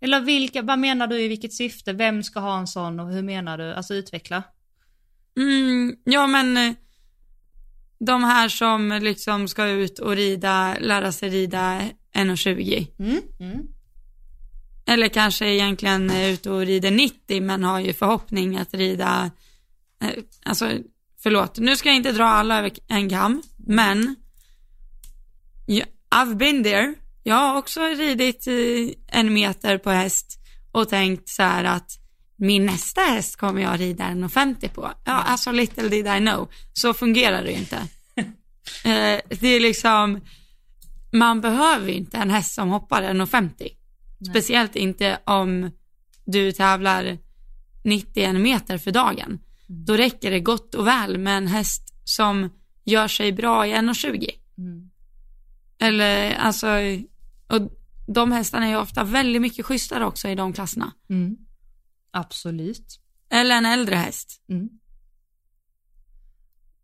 [0.00, 1.92] Eller vilka, vad menar du i vilket syfte?
[1.92, 3.74] Vem ska ha en sån och hur menar du?
[3.74, 4.42] Alltså utveckla.
[5.36, 6.74] Mm, ja men eh,
[8.06, 11.80] de här som liksom ska ut och rida, lära sig rida
[12.14, 12.86] 1,20.
[12.98, 13.20] Mm.
[13.40, 13.66] Mm.
[14.86, 19.30] Eller kanske egentligen är ute och rider 90 men har ju förhoppning att rida,
[20.02, 20.10] eh,
[20.44, 20.70] alltså
[21.22, 24.16] förlåt, nu ska jag inte dra alla över en kam, men
[26.14, 26.94] I've been there.
[27.22, 28.46] Jag har också ridit
[29.06, 30.38] en meter på häst
[30.72, 32.01] och tänkt så här att
[32.36, 34.90] min nästa häst kommer jag rida 1,50 på.
[35.04, 36.48] Ja, alltså little did I know.
[36.72, 37.76] Så fungerar det ju inte.
[38.84, 40.20] eh, det är liksom,
[41.12, 43.68] man behöver ju inte en häst som hoppar 1,50.
[44.30, 45.70] Speciellt inte om
[46.24, 47.18] du tävlar
[47.84, 49.38] 91 meter för dagen.
[49.66, 52.50] Då räcker det gott och väl med en häst som
[52.84, 54.30] gör sig bra i 1,20.
[54.58, 54.90] Mm.
[55.78, 56.66] Eller alltså,
[57.46, 57.70] och
[58.06, 60.92] de hästarna är ju ofta väldigt mycket schysstare också i de klasserna.
[61.10, 61.36] Mm.
[62.12, 62.98] Absolut.
[63.30, 64.42] Eller en äldre häst.
[64.48, 64.68] Mm.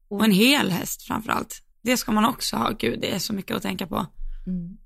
[0.09, 1.63] Och en hel häst framförallt.
[1.83, 2.71] Det ska man också ha.
[2.71, 4.07] Gud, det är så mycket att tänka på.
[4.47, 4.77] Mm.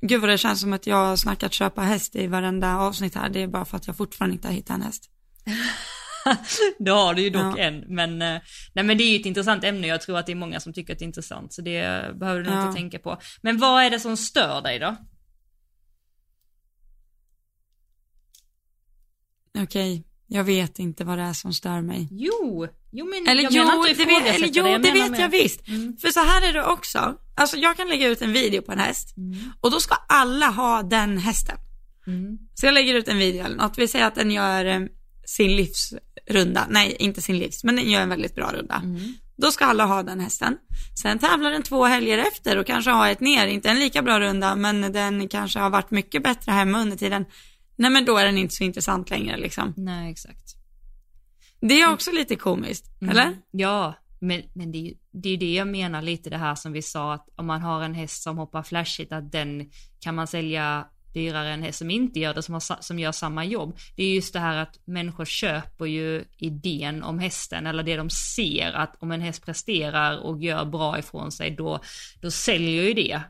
[0.00, 3.28] Gud vad det känns som att jag har snackat köpa häst i varenda avsnitt här.
[3.28, 5.10] Det är bara för att jag fortfarande inte har hittat en häst.
[6.78, 7.58] det har du ju dock Ja.
[7.58, 8.40] en, men, eh,
[8.72, 10.72] nej, men det är ju ett intressant ämne jag tror att det är många som
[10.72, 11.80] tycker att det är intressant, så det
[12.18, 12.62] behöver du Ja.
[12.68, 13.20] inte tänka på.
[13.42, 14.96] Men vad är det som stör dig då?
[19.58, 22.08] Okej, jag vet inte vad det är som stör mig.
[22.10, 25.02] Jo, jo men Eller jag jo, menar inte det vet, eller, jo, jag det vet
[25.02, 25.68] jag mer- visst.
[25.68, 25.96] Mm.
[25.96, 27.14] För så här är det också.
[27.36, 29.38] Alltså jag kan lägga ut en video på en häst Mm.
[29.60, 31.56] och då ska alla ha den hästen.
[32.06, 32.38] Mm.
[32.54, 33.78] Så jag lägger ut en video eller något.
[33.78, 34.80] Vi säger att den gör eh,
[35.26, 36.66] sin livsrunda.
[36.70, 38.74] Nej, inte sin livs, men den gör en väldigt bra runda.
[38.84, 39.14] Mm.
[39.36, 40.56] Då ska alla ha den hästen.
[41.02, 43.46] Sen tävlar den två helger efter och kanske har ett ner.
[43.46, 47.24] Inte en lika bra runda, men den kanske har varit mycket bättre hemma under tiden.
[47.78, 49.74] Nej, men då är den inte så intressant längre liksom.
[49.76, 50.54] Nej, exakt.
[51.60, 53.10] Det är också lite komiskt, Mm.
[53.10, 53.36] eller?
[53.50, 56.82] Ja, men, men det, det är ju det jag menar lite det här som vi
[56.82, 60.86] sa att om man har en häst som hoppar flashigt att den kan man sälja
[61.14, 63.78] dyrare än en häst som inte gör det, som, har, som gör samma jobb.
[63.96, 68.10] Det är just det här att människor köper ju idén om hästen eller det de
[68.10, 71.80] ser att om en häst presterar och gör bra ifrån sig då,
[72.20, 73.20] då säljer ju det.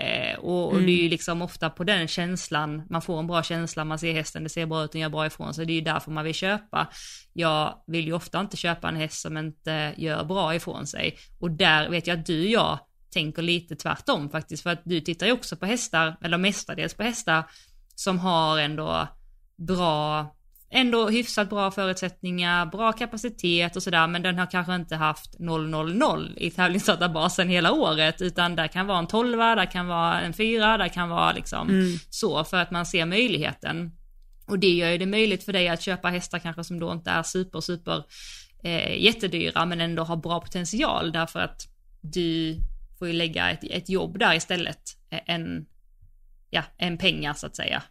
[0.00, 3.42] Eh, och, och det är ju liksom ofta på den känslan, man får en bra
[3.42, 5.74] känsla, man ser hästen, det ser bra ut, den gör bra ifrån sig, det är
[5.74, 6.88] ju därför man vill köpa.
[7.32, 11.18] Jag vill ju ofta inte köpa en häst som inte gör bra ifrån sig.
[11.38, 12.78] Och där vet jag att du och jag
[13.12, 17.02] tänker lite tvärtom faktiskt, för att du tittar ju också på hästar, eller mestadels på
[17.02, 17.44] hästar,
[17.94, 19.08] som har ändå
[19.56, 20.26] bra,
[20.70, 26.34] ändå hyfsat bra förutsättningar, bra kapacitet och sådär, men den har kanske inte haft 000
[26.36, 30.78] i tävlingsdatabasen hela året, utan där kan vara en 12, där kan vara en 4,
[30.78, 33.92] där kan vara liksom så, för att man ser möjligheten.
[34.46, 37.10] Och det gör ju det möjligt för dig att köpa hästar kanske som då inte
[37.10, 38.04] är super, super
[38.62, 41.62] eh, jättedyra men ändå har bra potential därför att
[42.00, 42.56] du
[42.98, 44.80] får ju lägga ett, ett jobb där istället.
[45.26, 45.66] än,
[46.50, 47.82] ja, än pengar så att säga.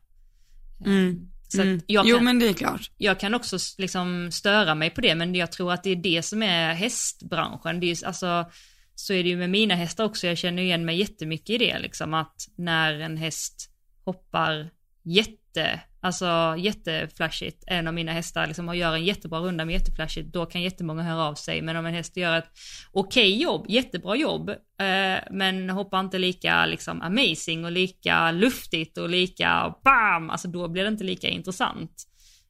[0.86, 1.32] Mm.
[1.52, 1.82] Så mm.
[1.88, 2.92] jag Jo kan, men det är klart.
[2.98, 6.22] jag kan också liksom störa mig på det, men jag tror att det är det
[6.22, 7.80] som är hästbranschen.
[7.80, 8.52] Det är, alltså,
[8.96, 11.80] så är det ju med mina hästar också, jag känner igen mig jättemycket i det,
[11.80, 13.70] liksom att när en häst
[14.06, 14.70] hoppar
[15.10, 20.34] jätte, alltså jätteflashigt, en av mina hästar liksom och gör en jättebra runda med jätteflashigt,
[20.34, 21.62] då kan jättemånga höra av sig.
[21.62, 22.50] Men om en häst gör ett
[22.92, 29.10] okej jobb, jättebra jobb, eh, men hoppar inte lika liksom amazing och lika luftigt och
[29.10, 32.06] lika bam, alltså då blir det inte lika intressant.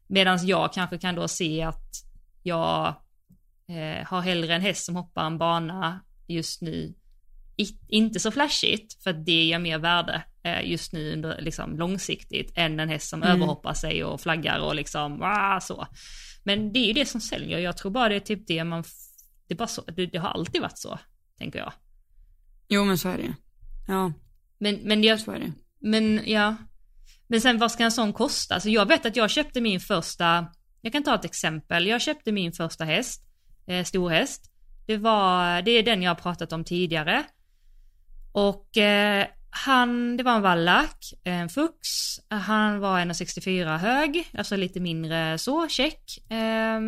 [0.08, 2.04] Medan jag kanske kan då se att
[2.43, 2.88] jag
[3.67, 6.93] eh, har hellre en häst som hoppar en bana just nu,
[7.58, 10.24] i, inte så flashigt, för att det ger mer värde
[10.63, 13.35] just nu under, liksom, långsiktigt, än en häst som Mm.
[13.35, 15.88] överhoppar sig och flaggar och liksom, ah, så.
[16.43, 18.83] Men det är ju det som säljer, jag tror bara det är typ det man,
[19.47, 20.99] det är bara så, det, det har alltid varit så,
[21.38, 21.73] tänker jag.
[22.69, 23.33] Jo men så är det.
[23.88, 24.13] Ja,
[24.57, 25.51] Men, men jag, så är det.
[25.79, 26.55] men ja.
[27.27, 28.53] Men sen vad ska en sån kosta?
[28.53, 30.47] Alltså jag vet att jag köpte min första,
[30.81, 31.88] jag kan ta ett exempel.
[31.88, 33.23] Jag köpte min första häst,
[33.67, 34.51] eh, storhäst.
[34.88, 37.23] Det var, det är den jag har pratat om tidigare.
[38.31, 41.79] Och eh, han, det var en vallack, en fux.
[42.29, 46.31] Han var 1,64 hög, alltså lite mindre så, check.
[46.31, 46.79] Eh,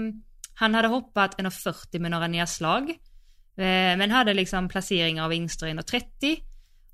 [0.53, 2.89] han hade hoppat 1,40 med några nedslag.
[3.57, 6.37] Eh, men hade liksom placeringar av vinster 1,30.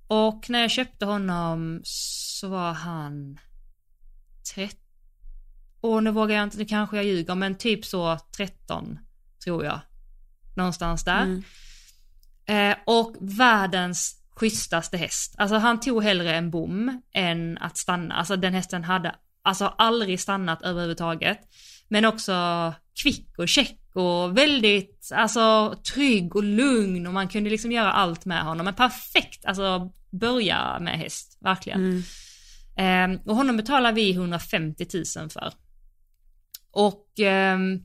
[0.08, 3.39] Och när jag köpte honom så var han
[4.56, 4.80] 13,
[5.82, 8.99] och nu vågar jag inte, nu kanske jag ljuger, men typ så 13
[9.43, 9.80] tror jag.
[10.56, 11.23] Någonstans där.
[11.23, 11.43] Mm.
[12.45, 15.36] Eh, och världens schysstaste häst.
[15.38, 18.15] Alltså han tog hellre en bom än att stanna.
[18.15, 21.39] Alltså den hästen hade alltså aldrig stannat överhuvudtaget.
[21.88, 22.34] Men också
[23.02, 28.26] kvick och check och väldigt alltså trygg och lugn och man kunde liksom göra allt
[28.26, 28.65] med honom.
[28.65, 31.80] Men perfekt, alltså börja med häst, verkligen.
[31.80, 32.04] Mm.
[32.78, 35.54] Ehm, och honom betalar vi 150 000 för.
[36.71, 37.84] Och ehm,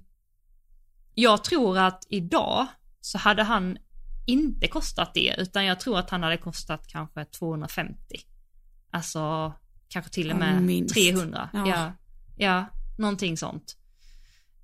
[1.14, 2.66] jag tror att idag
[3.00, 3.78] så hade han
[4.26, 7.96] inte kostat det, utan jag tror att han hade kostat kanske 250.
[8.90, 9.52] Alltså
[9.88, 10.94] kanske till och Ja, med minst.
[10.94, 11.48] 300.
[11.52, 11.68] Ja.
[11.68, 11.92] Ja.
[12.36, 12.66] ja,
[12.98, 13.76] någonting sånt.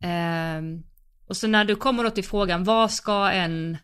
[0.00, 0.82] Ehm,
[1.26, 3.78] och så när du kommer då till frågan, vad ska en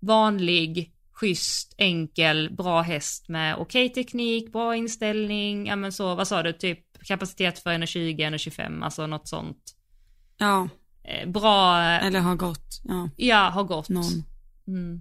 [0.00, 6.42] vanlig, schysst, enkel, bra häst med okej teknik, bra inställning, ja men så, vad sa
[6.42, 9.74] du, typ kapacitet för 1,20, 1,25, alltså något sånt.
[10.38, 10.68] Ja,
[11.08, 12.80] Eh, bra, eller har gått.
[12.84, 13.88] Ja, ja, har gått.
[13.88, 14.24] någon.
[14.68, 15.00] Mm.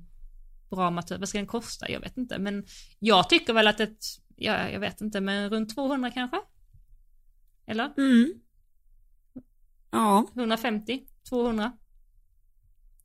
[0.70, 1.92] Bra amatör, vad ska den kosta?
[1.92, 2.66] Jag vet inte, men
[3.00, 6.38] jag tycker väl att ett, ja, jag vet inte, men runt 200 kanske?
[7.66, 7.94] Eller?
[7.98, 8.34] Mm.
[9.92, 11.04] Ja, 150?
[11.30, 11.72] 200?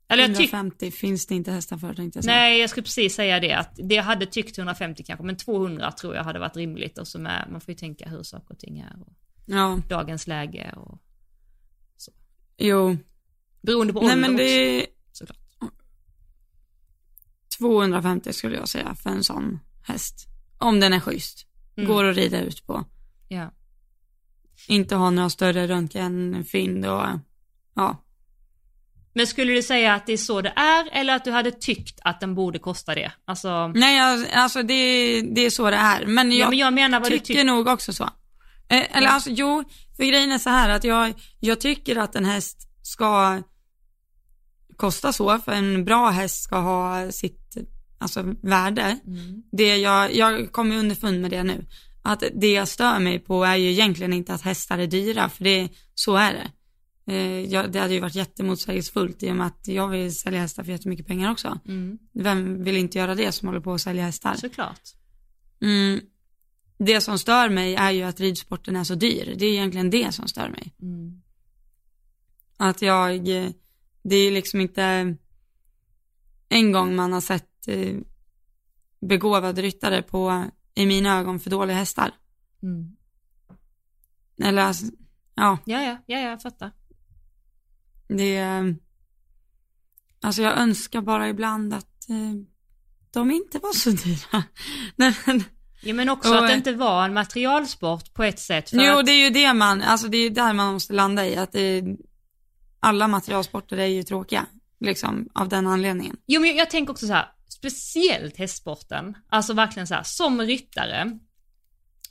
[0.09, 2.37] Eller jag tycker 150 finns det inte hästar för tänkte jag säga.
[2.37, 5.93] Nej, jag skulle precis säga det att det jag hade tyckt 150 kanske, men 200
[5.93, 8.59] tror jag hade varit rimligt och så med, man får ju tänka hur saker och
[8.59, 9.13] ting är och
[9.47, 10.99] Ja, dagens läge och
[12.57, 12.97] jo.
[13.61, 14.92] beroende på Nej ålder men det också.
[17.63, 20.27] 250 skulle jag säga för en sån häst.
[20.59, 21.47] Om den är schysst.
[21.77, 21.89] Mm.
[21.91, 22.85] Går att rida ut på.
[23.29, 23.51] Ja.
[24.69, 27.07] Inte ha några större röntgenfynd och
[27.75, 27.97] ja.
[29.15, 32.01] Men skulle du säga att det är så det är eller att du hade tyckt
[32.03, 33.13] att den borde kosta det?
[33.25, 34.01] Alltså, Nej
[34.35, 36.07] alltså, det, det är så det är.
[36.07, 37.45] Men jag, ja men jag menar vad du tycker tycker.
[37.45, 38.05] nog också så.
[38.69, 39.13] Eh, eller Ja.
[39.13, 39.65] alltså jo,
[39.97, 43.43] för grejen är så här att jag, jag tycker att en häst ska
[44.83, 47.57] kosta så, för en bra häst ska ha sitt
[47.99, 48.99] alltså, värde.
[49.07, 49.43] Mm.
[49.53, 51.67] Det jag, jag kommer underfund med det nu.
[52.03, 55.45] Att det jag stör mig på är ju egentligen inte att hästar är dyra, för
[55.45, 56.51] det, så är det.
[57.13, 60.65] Eh, jag, det hade ju varit jättemotsägelsefullt i och med att jag vill sälja hästar
[60.65, 61.61] för jättemycket pengar också.
[61.69, 61.99] Mm.
[62.13, 64.35] Vem vill inte göra det som håller på att sälja hästar?
[64.35, 64.83] Såklart.
[65.61, 66.01] Mm.
[66.79, 69.35] Det som stör mig är ju att ridsporten är så dyr.
[69.39, 70.75] Det är egentligen det som stör mig.
[70.83, 71.23] Mm.
[72.57, 73.51] Att jag, eh,
[74.03, 75.17] det är liksom inte
[76.49, 77.97] en gång man har sett eh,
[79.01, 82.15] begåvade ryttare på, i mina ögon, för dåliga hästar.
[82.63, 82.97] Mm.
[84.43, 84.87] Eller alltså,
[85.35, 86.73] ja, Ja, ja, ja, jag fattar.
[88.09, 88.77] det är,
[90.21, 92.45] alltså jag önskar bara ibland att eh,
[93.11, 94.45] de inte var så dyra.
[94.97, 95.45] Nej, men,
[95.85, 98.71] Ja, men också Och, att det eh, inte var en materialsport på ett sätt.
[98.71, 100.93] För jo, att, det är ju det man, alltså det är ju där man måste
[100.93, 101.83] landa i, att det
[102.83, 104.47] alla materialsporter är ju tråkiga,
[104.81, 106.17] liksom, av den anledningen.
[106.27, 111.19] Jo men jag tänker också så här, speciellt hästsporten, alltså verkligen så här, som ryttare.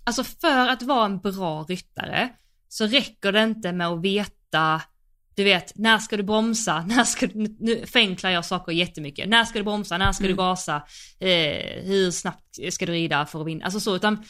[0.03, 2.29] Alltså för att vara en bra ryttare
[2.67, 4.81] så räcker det inte med att veta
[5.35, 6.81] du vet, när ska du bromsa?
[6.87, 9.29] När ska du, nu förenklar jag saker jättemycket.
[9.29, 9.97] När ska du bromsa?
[9.97, 10.35] När ska Mm.
[10.37, 10.75] du gasa?
[11.19, 13.65] Eh, hur snabbt ska du rida för att vinna?
[13.65, 14.23] Alltså så, utan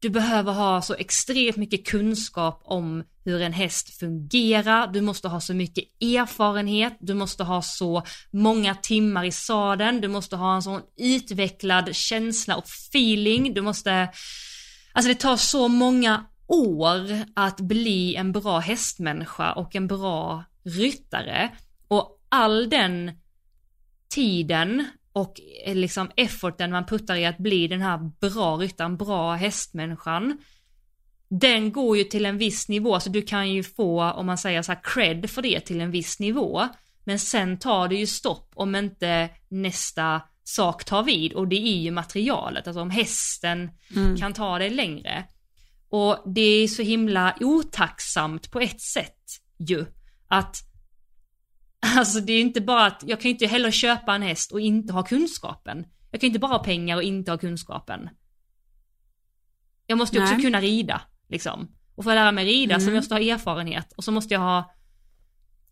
[0.00, 5.40] du behöver ha så extremt mycket kunskap om hur en häst fungerar, du måste ha
[5.40, 10.62] så mycket erfarenhet, du måste ha så många timmar i sadeln, du måste ha en
[10.62, 14.08] sån utvecklad känsla och feeling, du måste,
[14.92, 21.50] alltså det tar så många år att bli en bra hästmänniska och en bra ryttare.
[21.88, 23.10] Och all den
[24.08, 24.84] tiden
[25.16, 30.38] och eh, liksom efforten man puttar i att bli den här bra ryttaren, bra hästmänniskan.
[31.28, 34.62] Den går ju till en viss nivå, så du kan ju få, om man säger
[34.62, 36.68] så här, cred för det till en viss nivå.
[37.04, 41.78] Men sen tar det ju stopp om inte nästa sak tar vid och det är
[41.78, 44.16] ju materialet, alltså om hästen Mm.
[44.16, 45.24] kan ta det längre.
[45.88, 49.24] Och det är så himla otacksamt på ett sätt
[49.58, 49.86] ju.
[50.28, 50.56] Att
[51.80, 54.60] Alltså det är inte bara att, jag kan ju inte heller köpa en häst och
[54.60, 55.86] inte ha kunskapen.
[56.10, 58.08] Jag kan inte bara ha pengar och inte ha kunskapen.
[59.86, 61.68] Jag måste ju också kunna rida, liksom.
[61.94, 62.94] Och för att lära mig rida så Mm.
[62.94, 64.74] måste jag ha erfarenhet och så måste jag ha,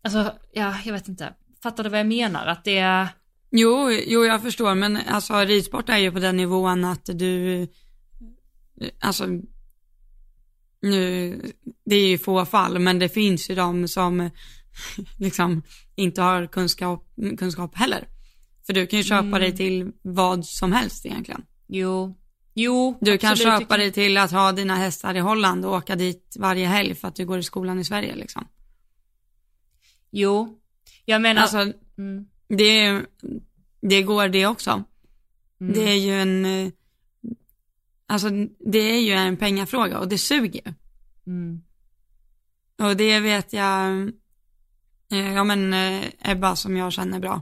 [0.01, 1.33] alltså, ja, jag vet inte.
[1.63, 2.45] Fattar du vad jag menar?
[2.45, 3.07] Att det är,
[3.49, 7.67] Jo, jo, jag förstår, men alltså ridsport är ju på den nivån att du,
[8.99, 9.25] alltså,
[10.81, 11.41] nu,
[11.85, 14.29] det är ju få fall, men det finns ju de som
[15.19, 15.63] liksom
[15.95, 17.07] inte har kunskap,
[17.37, 18.07] kunskap heller.
[18.65, 19.39] För du kan ju köpa Mm.
[19.39, 21.45] dig till vad som helst egentligen.
[21.67, 22.17] jo,
[22.53, 22.97] jo.
[23.01, 26.35] Du kan absolut, köpa dig till att ha dina hästar i Holland och åka dit
[26.39, 28.47] varje helg för att du går i skolan i Sverige liksom.
[30.11, 30.59] Jo.
[31.05, 31.57] Jag menar, Alltså,
[31.97, 33.01] mm, det,
[33.81, 34.83] det går det också.
[35.61, 36.71] mm, Det är ju en, eh,
[38.07, 38.29] alltså
[38.71, 40.73] det är ju en pengafråga och det suger
[41.27, 41.61] mm,
[42.77, 44.11] Och det vet jag,
[45.09, 47.41] ja men eh, Ebba som jag känner bra,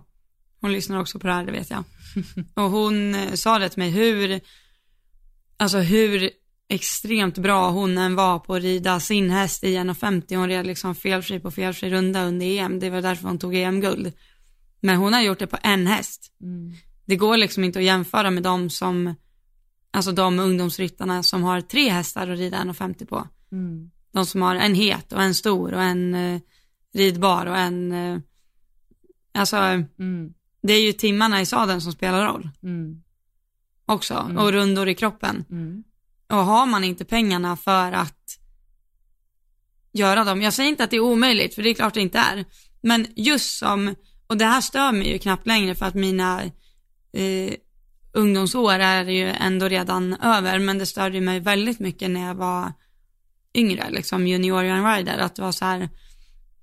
[0.62, 1.84] hon lyssnar också på det här, det vet jag.
[2.54, 4.42] Och hon eh, sa det till mig, hur,
[5.58, 6.30] alltså hur
[6.70, 10.96] extremt bra hon än var på att rida sin häst i 1,50, hon red liksom
[10.96, 14.14] felfri på felfri runda under EM, det var därför hon tog EM-guld.
[14.80, 16.32] Men hon har gjort det på en häst.
[16.42, 16.74] mm,
[17.06, 19.16] Det går liksom inte att jämföra med de som,
[19.92, 23.28] alltså de ungdomsryttarna som har tre hästar att rida 1,50 på.
[23.52, 26.42] mm, De som har en het och en stor och en eh,
[26.94, 28.20] ridbar och en, eh,
[29.34, 32.50] alltså mm, det är ju timmarna i sadeln som spelar roll.
[32.64, 33.02] Mm,
[33.86, 34.38] också Mm.
[34.38, 35.46] och rundor i kroppen.
[35.50, 35.84] mm,
[36.30, 38.40] Och har man inte pengarna för att
[39.92, 42.20] göra dem, jag säger inte att det är omöjligt för det är klart det inte
[42.20, 42.46] är,
[42.82, 43.96] men just som,
[44.28, 46.44] och det här stör mig ju knappt längre för att mina
[47.14, 47.54] eh,
[48.14, 52.74] ungdomsår är ju ändå redan över, men det störde mig väldigt mycket när jag var
[53.54, 55.90] yngre, liksom junior rider, att det var så här,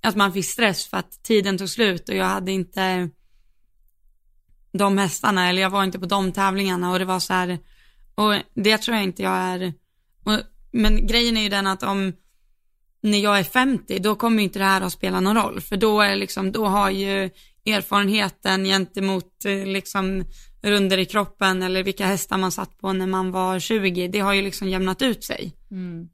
[0.02, 3.10] att man fick stress för att tiden tog slut och jag hade inte
[4.72, 7.58] de hästarna eller jag var inte på de tävlingarna och det var så här,
[8.14, 9.72] och det tror jag inte jag är,
[10.24, 10.40] och,
[10.72, 12.12] men grejen är ju den att om,
[13.02, 16.00] när jag är 50, då kommer inte det här att spela någon roll, för då
[16.00, 17.30] är liksom, då har ju
[17.66, 20.24] erfarenheten gentemot eh, liksom
[20.62, 24.32] runder i kroppen eller vilka hästar man satt på när man var 20, det har
[24.32, 25.56] ju liksom jämnat ut sig.
[25.70, 26.08] mm,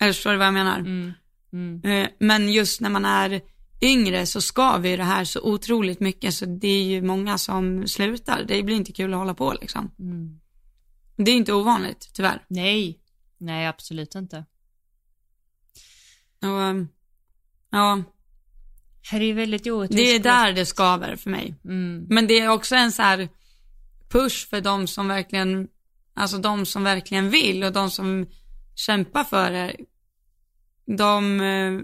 [0.00, 0.78] Eller förstår du vad jag menar?
[0.78, 1.12] mm,
[1.56, 3.40] mm, Eh, Men just när man är
[3.80, 7.88] yngre så skaver ju det här så otroligt mycket så det är ju många som
[7.88, 8.44] slutar.
[8.48, 9.90] Det blir inte kul att hålla på liksom.
[9.98, 10.40] mm.
[11.16, 12.44] Det är inte ovanligt, tyvärr.
[12.48, 12.98] Nej,
[13.38, 14.44] nej absolut inte.
[16.42, 16.88] Och, ehm,
[17.70, 18.02] ja,
[19.10, 19.98] Det är väldigt orättvist.
[20.04, 21.54] det är där det skaver för mig.
[21.64, 23.28] Mm, Men det är också en så här
[24.08, 25.68] push för de som verkligen,
[26.14, 28.26] alltså de som verkligen vill och de som
[28.74, 29.76] kämpar för det.
[30.86, 31.80] De, eh,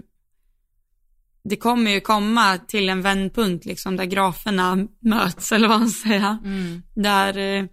[1.43, 6.37] det kommer ju komma till en vändpunkt liksom där graferna möts eller vad man säger.
[6.43, 7.65] mm, Där, eh,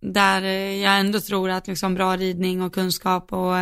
[0.00, 3.56] där eh, jag ändå tror att liksom bra ridning och kunskap och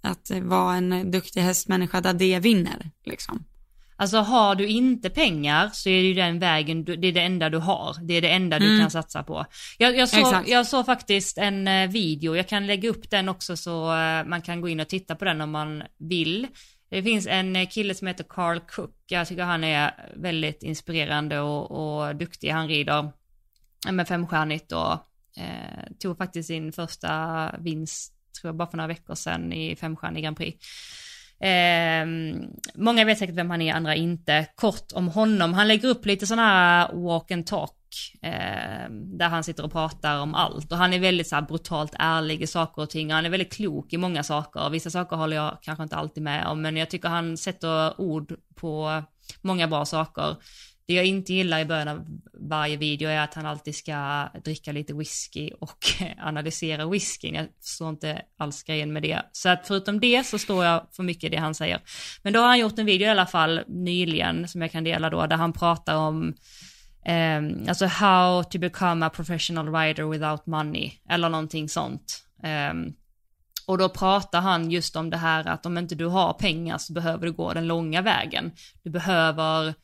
[0.00, 3.44] att vara en duktig hästmänniska där det vinner liksom.
[4.00, 7.20] Alltså har du inte pengar så är det ju den vägen, du, det är det
[7.20, 7.96] enda du har.
[8.02, 8.80] Det är det enda du Mm.
[8.80, 9.46] kan satsa på.
[9.78, 13.56] Jag, jag, såg, jag såg faktiskt en eh, video, jag kan lägga upp den också
[13.56, 16.46] så eh, man kan gå in och titta på den om man vill.
[16.90, 21.40] Det finns en eh, kille som heter Carl Cook, jag tycker han är väldigt inspirerande
[21.40, 22.50] och, och duktig.
[22.50, 23.12] Han rider
[23.90, 24.92] med femstjärnigt och
[25.36, 30.24] eh, tog faktiskt sin första vinst, tror jag, bara för några veckor sedan i femstjärnig
[30.24, 30.66] Grand Prix.
[31.40, 32.06] Eh,
[32.74, 34.46] många vet säkert vem han är, andra inte.
[34.54, 37.74] Kort om honom, han lägger upp lite sådana här walk and talk
[38.22, 41.94] eh, där han sitter och pratar om allt och han är väldigt så här brutalt
[41.98, 44.70] ärlig i saker och ting och han är väldigt klok i många saker.
[44.70, 48.36] Vissa saker håller jag kanske inte alltid med om men jag tycker han sätter ord
[48.54, 49.02] på
[49.42, 50.36] många bra saker.
[50.88, 54.72] Det jag inte gillar i början av varje video är att han alltid ska dricka
[54.72, 55.86] lite whisky och
[56.18, 57.34] analysera whiskyn.
[57.34, 59.22] Jag förstår inte alls grejen med det.
[59.32, 61.80] Så att förutom det så står jag för mycket i det han säger.
[62.22, 65.10] Men då har han gjort en video i alla fall nyligen som jag kan dela
[65.10, 66.34] då där han pratar om
[67.08, 72.24] um, alltså how to become a professional rider without money eller någonting sånt.
[72.70, 72.94] Um,
[73.66, 76.92] och då pratar han just om det här att om inte du har pengar så
[76.92, 78.52] behöver du gå den långa vägen.
[78.82, 79.74] Du behöver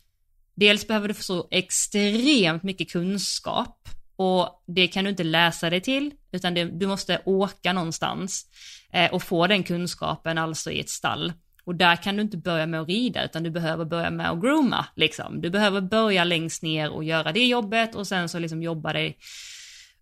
[0.55, 5.81] Dels behöver du få så extremt mycket kunskap och det kan du inte läsa dig
[5.81, 8.47] till, utan det, du måste åka någonstans
[8.93, 11.33] eh, och få den kunskapen, alltså i ett stall.
[11.65, 14.41] Och där kan du inte börja med att rida, utan du behöver börja med att
[14.41, 15.41] grooma, liksom.
[15.41, 19.19] Du behöver börja längst ner och göra det jobbet och sen så liksom jobba dig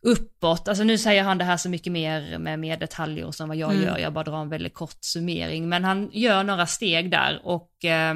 [0.03, 0.69] uppåt.
[0.69, 3.73] Alltså nu säger han det här så mycket mer med mer detaljer som vad jag
[3.73, 3.85] mm.
[3.85, 5.69] gör, jag bara drar en väldigt kort summering.
[5.69, 8.15] Men han gör några steg där och eh,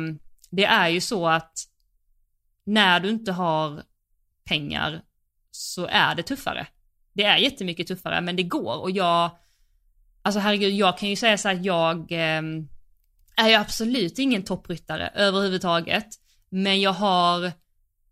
[0.50, 1.52] det är ju så att
[2.66, 3.82] när du inte har
[4.44, 5.02] pengar
[5.50, 6.66] så är det tuffare.
[7.12, 9.30] Det är jättemycket tuffare, men det går och jag,
[10.22, 12.42] alltså herregud, jag kan ju säga så att jag eh,
[13.36, 16.06] är ju absolut ingen toppryttare överhuvudtaget,
[16.48, 17.52] men jag har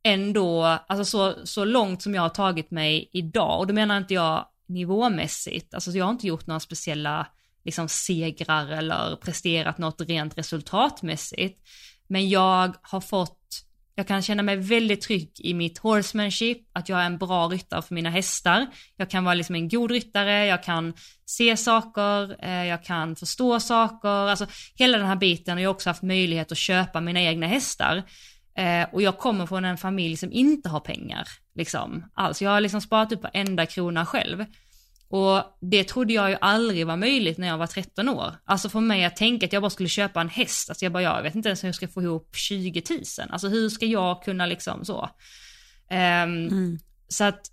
[0.02, 4.14] ändå, alltså så, så långt som jag har tagit mig idag, och då menar inte
[4.14, 7.26] jag nivåmässigt, alltså jag har inte gjort några speciella
[7.64, 11.62] liksom segrar eller presterat något rent resultatmässigt,
[12.07, 13.64] men jag har fått
[13.95, 17.82] jag kan känna mig väldigt trygg i mitt horsemanship, att jag är en bra ryttare
[17.82, 18.66] för mina hästar.
[18.97, 20.95] Jag kan vara liksom en god ryttare, jag kan
[21.26, 25.74] se saker, eh, jag kan förstå saker, alltså hela den här biten och jag har
[25.74, 28.03] också haft möjlighet att köpa mina egna hästar.
[28.59, 32.05] Eh, och jag kommer från en familj som inte har pengar, liksom.
[32.14, 34.45] Alltså jag har liksom sparat upp varenda krona själv.
[35.09, 38.34] Och det trodde jag ju aldrig var möjligt när jag var 13 år.
[38.44, 41.02] Alltså för mig att tänka att jag bara skulle köpa en häst, alltså jag bara,
[41.02, 43.00] jag vet inte ens hur jag ska få ihop 20 000.
[43.30, 45.11] Alltså hur ska jag kunna liksom så.
[45.90, 46.78] Um, mm.
[47.09, 47.50] Så att,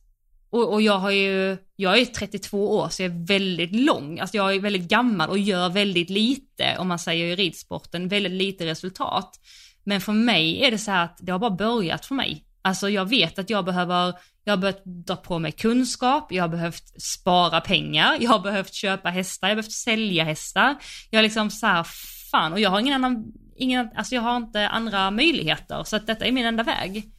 [0.50, 4.38] och, och, jag har ju, jag är 32 år så jag är väldigt lång, alltså
[4.38, 8.66] jag är väldigt gammal och gör väldigt lite, om man säger i ridsporten, väldigt lite
[8.66, 9.40] resultat.
[9.84, 12.46] Men för mig är det så här att det har bara börjat för mig.
[12.62, 16.50] Alltså jag vet att jag behöver, jag har behövt dra på mig kunskap, jag har
[16.50, 20.76] behövt spara pengar, jag har behövt köpa hästar, jag har behövt sälja hästar.
[21.10, 21.86] Jag är liksom så här,
[22.32, 26.08] fan, och jag har ingen annan, ingen, alltså jag har inte andra möjligheter, så att
[26.08, 27.12] detta är min enda väg.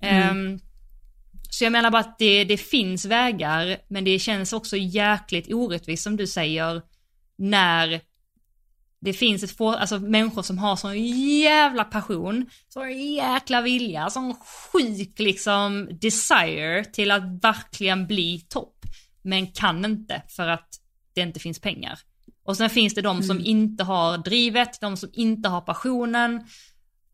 [0.00, 0.36] Mm.
[0.36, 0.60] Um,
[1.50, 6.02] så jag menar bara att det, det finns vägar, men det känns också jäkligt orättvist
[6.02, 6.82] som du säger,
[7.38, 8.00] när
[9.04, 11.04] det finns ett få, alltså människor som har sån
[11.40, 18.86] jävla passion, sån jäkla vilja, sån sjuk liksom desire till att verkligen bli topp.
[19.22, 20.68] Men kan inte för att
[21.14, 21.98] det inte finns pengar.
[22.44, 23.26] Och sen finns det de mm.
[23.26, 26.46] som inte har drivet, de som inte har passionen,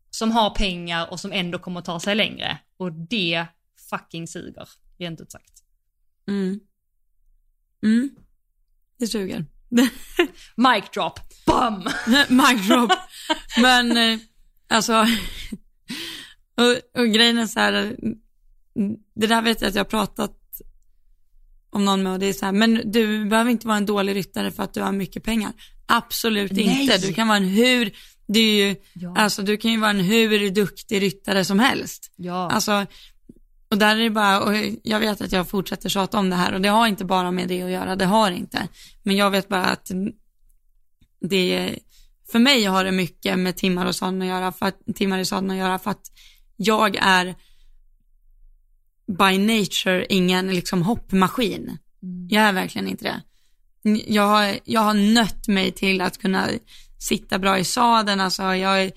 [0.09, 2.57] som har pengar och som ändå kommer ta sig längre.
[2.77, 3.45] Och det
[3.89, 5.63] fucking suger, rent ut sagt.
[6.27, 6.59] Mm.
[7.83, 8.09] Mm.
[8.99, 9.45] Det suger.
[10.55, 11.19] Mic drop.
[11.45, 11.83] BAM!
[12.29, 12.91] Mic drop.
[13.61, 14.19] Men eh,
[14.69, 14.93] alltså,
[16.57, 17.95] och, och grejen är så här,
[19.15, 20.35] det där vet jag att jag har pratat
[21.69, 24.15] om någon med och det är så här, men du behöver inte vara en dålig
[24.15, 25.51] ryttare för att du har mycket pengar.
[25.85, 26.81] Absolut Nej.
[26.81, 26.97] inte.
[26.97, 27.91] Du kan vara en hur,
[28.27, 29.13] det är ju, ja.
[29.17, 32.11] alltså du kan ju vara en hur duktig ryttare som helst.
[32.15, 32.49] Ja.
[32.51, 32.85] Alltså,
[33.69, 34.53] och där är det bara, och
[34.83, 37.47] jag vet att jag fortsätter tjata om det här och det har inte bara med
[37.47, 38.67] det att göra, det har inte.
[39.03, 39.91] Men jag vet bara att
[41.21, 41.79] det,
[42.31, 45.25] för mig har det mycket med timmar och sådana att göra, för att, timmar i
[45.25, 46.11] sadeln att göra för att
[46.55, 47.35] jag är
[49.07, 51.77] by nature ingen liksom hoppmaskin.
[52.03, 52.27] Mm.
[52.29, 53.21] Jag är verkligen inte det.
[54.07, 56.47] Jag har, jag har nött mig till att kunna
[56.99, 58.91] sitta bra i sadeln, alltså jag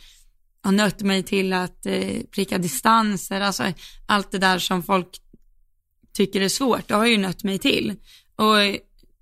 [0.62, 3.72] har nött mig till att eh, pricka distanser, alltså
[4.06, 5.08] allt det där som folk
[6.12, 7.94] tycker är svårt, det har jag ju nött mig till.
[8.36, 8.56] Och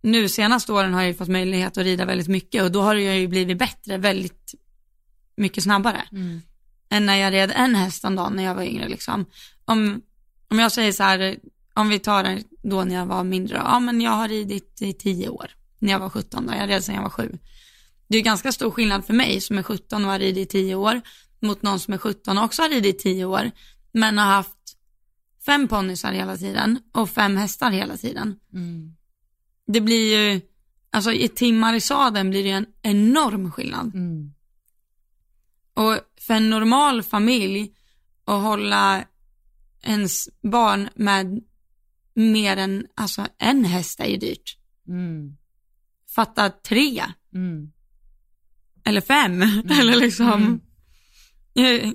[0.03, 2.95] nu senaste åren har jag ju fått möjlighet att rida väldigt mycket och då har
[2.95, 4.55] jag ju blivit bättre väldigt
[5.36, 6.03] mycket snabbare.
[6.12, 6.43] Mm.
[6.91, 9.26] Än när jag red en häst om dagen när jag var yngre liksom.
[9.64, 10.03] Om,
[10.51, 11.36] om jag säger så här,
[11.74, 14.93] om vi tar det då när jag var mindre, ja men jag har ridit i
[14.93, 17.38] tio år, när jag var 17 då, jag red sedan jag var sju.
[18.09, 20.74] Det är ganska stor skillnad för mig som är 17 och har ridit i tio
[20.74, 21.01] år
[21.43, 23.51] mot någon som är 17 och också har ridit i tio år,
[23.93, 24.76] men har haft
[25.47, 28.36] fem ponnysar hela tiden och fem hästar hela tiden.
[28.53, 28.97] Mm
[29.72, 30.41] det blir ju,
[30.91, 33.95] alltså i timmar i sadeln blir det en enorm skillnad.
[33.95, 34.32] Mm.
[35.74, 37.72] Och för en normal familj
[38.24, 39.05] att hålla
[39.82, 41.41] ens barn med
[42.14, 44.59] mer än, alltså en häst är ju dyrt.
[44.88, 45.36] Mm.
[46.14, 47.05] Fatta tre.
[47.34, 47.72] Mm.
[48.84, 50.61] eller fem, eller liksom.
[51.55, 51.95] Det,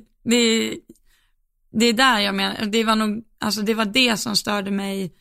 [1.71, 5.13] det är där jag menar, det var nog, alltså det var det som störde mig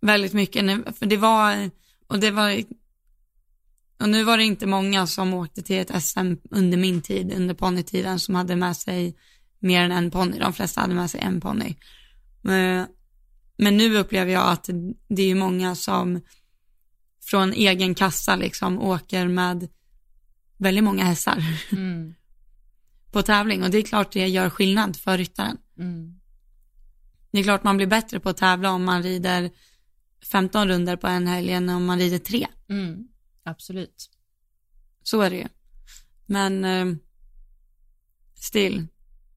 [0.00, 0.64] väldigt mycket,
[0.98, 1.70] för det var,
[2.06, 2.64] och det var,
[4.00, 7.54] och nu var det inte många som åkte till ett SM under min tid, under
[7.54, 9.16] ponnytiden, som hade med sig
[9.58, 11.76] mer än en ponny, de flesta hade med sig en ponny.
[12.44, 12.84] Eh,
[13.56, 14.68] men nu upplever jag att
[15.08, 16.20] det är många som
[17.22, 19.68] från egen kassa liksom åker med
[20.58, 22.14] väldigt många hästar Mm
[23.14, 25.56] på tävling och det är klart det gör skillnad för ryttaren.
[25.78, 26.20] Mm.
[27.30, 29.50] Det är klart man blir bättre på att tävla om man rider
[30.32, 32.46] 15 runder på en helg än om man rider tre.
[32.68, 33.08] Mm.
[33.44, 34.10] Absolut.
[35.02, 35.48] Så är det ju.
[36.26, 36.96] Men eh,
[38.34, 38.86] still,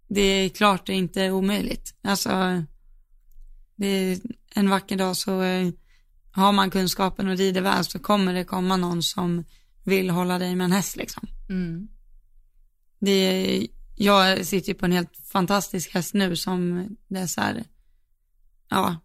[0.07, 1.95] det är klart det är inte omöjligt.
[2.01, 2.63] Alltså,
[3.75, 4.19] det är
[4.55, 5.69] en vacker dag så eh,
[6.31, 9.43] har man kunskapen och rider väl så kommer det komma någon som
[9.83, 11.27] vill hålla dig med en häst liksom.
[11.49, 11.87] Mm.
[12.99, 17.41] Det är, jag sitter ju på en helt fantastisk häst nu som det är så
[17.41, 17.63] här,
[18.69, 18.95] ja,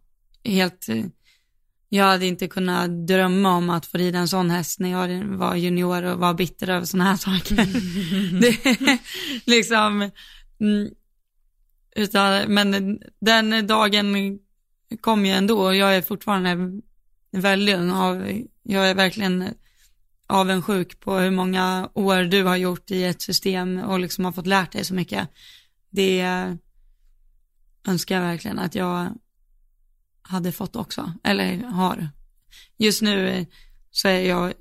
[0.44, 0.86] helt,
[1.88, 5.56] jag hade inte kunnat drömma om att få rida en sån häst när jag var
[5.56, 7.56] junior och var bitter över sådana här saker.
[8.40, 8.98] det,
[9.46, 10.10] liksom,
[10.60, 10.90] mm,
[11.96, 14.38] utan, men den dagen
[15.00, 16.80] kom ju ändå och jag är fortfarande
[17.30, 17.90] väldigt ung
[18.62, 19.54] jag är verkligen
[20.32, 24.46] avundsjuk på hur många år du har gjort i ett system och liksom har fått
[24.46, 25.28] lärt dig så mycket.
[25.90, 26.20] Det
[27.86, 29.12] önskar jag verkligen att jag
[30.22, 32.08] hade fått också, eller har.
[32.78, 33.46] Just nu
[33.90, 34.52] så är jag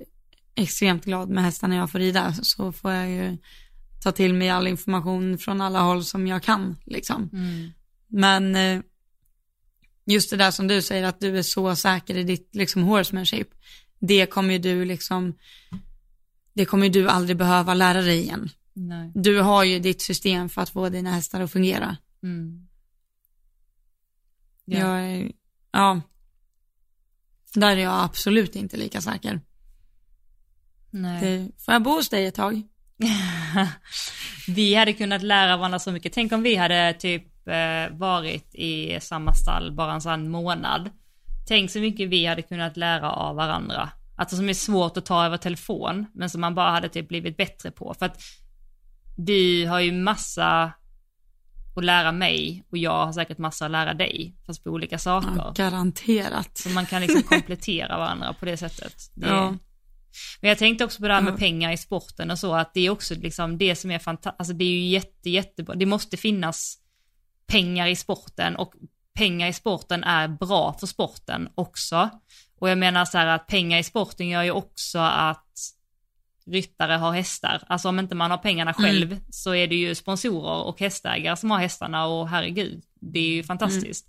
[0.54, 3.38] extremt glad med hästarna jag får rida, så får jag ju
[4.02, 7.30] ta till mig all information från alla håll som jag kan liksom.
[7.32, 7.70] Mm.
[8.08, 8.82] Men eh,
[10.06, 13.48] just det där som du säger att du är så säker i ditt liksom horsemanship,
[14.06, 15.34] det kommer ju du liksom,
[16.54, 18.48] det kommer ju du aldrig behöva lära dig igen.
[18.72, 19.12] Nej.
[19.14, 21.96] Du har ju ditt system för att få dina hästar att fungera.
[22.22, 22.68] Mm.
[24.64, 25.00] Ja.
[25.00, 25.32] Jag
[25.72, 26.00] ja,
[27.54, 29.40] där är jag absolut inte lika säker.
[30.90, 31.20] Nej.
[31.20, 32.62] Det, får jag bo hos dig ett tag?
[34.48, 36.12] vi hade kunnat lära varandra så mycket.
[36.12, 40.90] Tänk om vi hade typ eh, varit i samma stall bara en sån månad.
[41.46, 43.88] Tänk så mycket vi hade kunnat lära av varandra.
[44.16, 47.36] Alltså som är svårt att ta över telefon, men som man bara hade typ blivit
[47.36, 47.94] bättre på.
[47.98, 48.20] För att
[49.16, 50.72] du har ju massa
[51.76, 55.32] att lära mig och jag har säkert massa att lära dig, fast på olika saker.
[55.36, 56.58] Ja, garanterat.
[56.58, 58.94] Så man kan liksom komplettera varandra på det sättet.
[59.14, 59.56] Det Ja.
[60.40, 61.36] Men jag tänkte också på det här med Ja.
[61.36, 64.54] pengar i sporten och så, att det är också liksom det som är fantastiskt, alltså
[64.54, 66.78] det är ju jätte, jättebra, det måste finnas
[67.46, 68.74] pengar i sporten och
[69.14, 72.10] pengar i sporten är bra för sporten också.
[72.58, 75.46] Och jag menar så här att pengar i sporten gör ju också att
[76.46, 77.62] ryttare har hästar.
[77.66, 81.50] Alltså om inte man har pengarna själv så är det ju sponsorer och hästägare som
[81.50, 84.06] har hästarna och herregud, det är ju fantastiskt.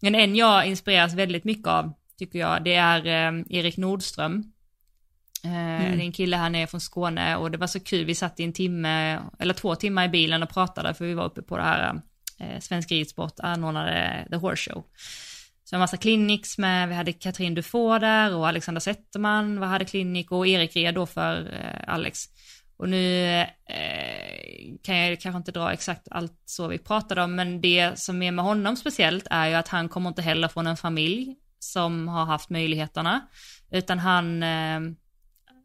[0.00, 4.52] Men en jag inspireras väldigt mycket av, tycker jag, det är eh, Erik Nordström.
[5.44, 8.14] Eh, Det är en kille här nere från Skåne och det var så kul, vi
[8.14, 11.42] satt i en timme, eller två timmar i bilen och pratade för vi var uppe
[11.42, 12.00] på det här
[12.42, 14.84] eh, Svensk Ridsport anordnade The Horse Show.
[15.64, 19.84] Så en massa clinics med, vi hade Katrin Dufour där och Alexander Zetterman vad hade
[19.84, 22.28] klinik och Erik red då för eh, Alex.
[22.76, 27.60] Och nu eh, kan jag kanske inte dra exakt allt så vi pratade om, men
[27.60, 30.76] det som är med honom speciellt är ju att han kommer inte heller från en
[30.76, 33.20] familj som har haft möjligheterna,
[33.70, 34.80] utan han eh,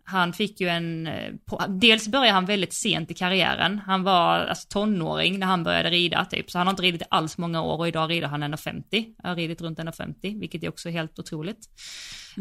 [0.10, 1.34] han fick ju en, eh,
[1.70, 6.26] dels började han väldigt sent i karriären, han var alltså tonåring när han började rida
[6.26, 9.36] typ, så han har inte ridit alls många år och idag rider han 1,50, har
[9.36, 11.70] ridit runt 1,50, vilket är också helt otroligt.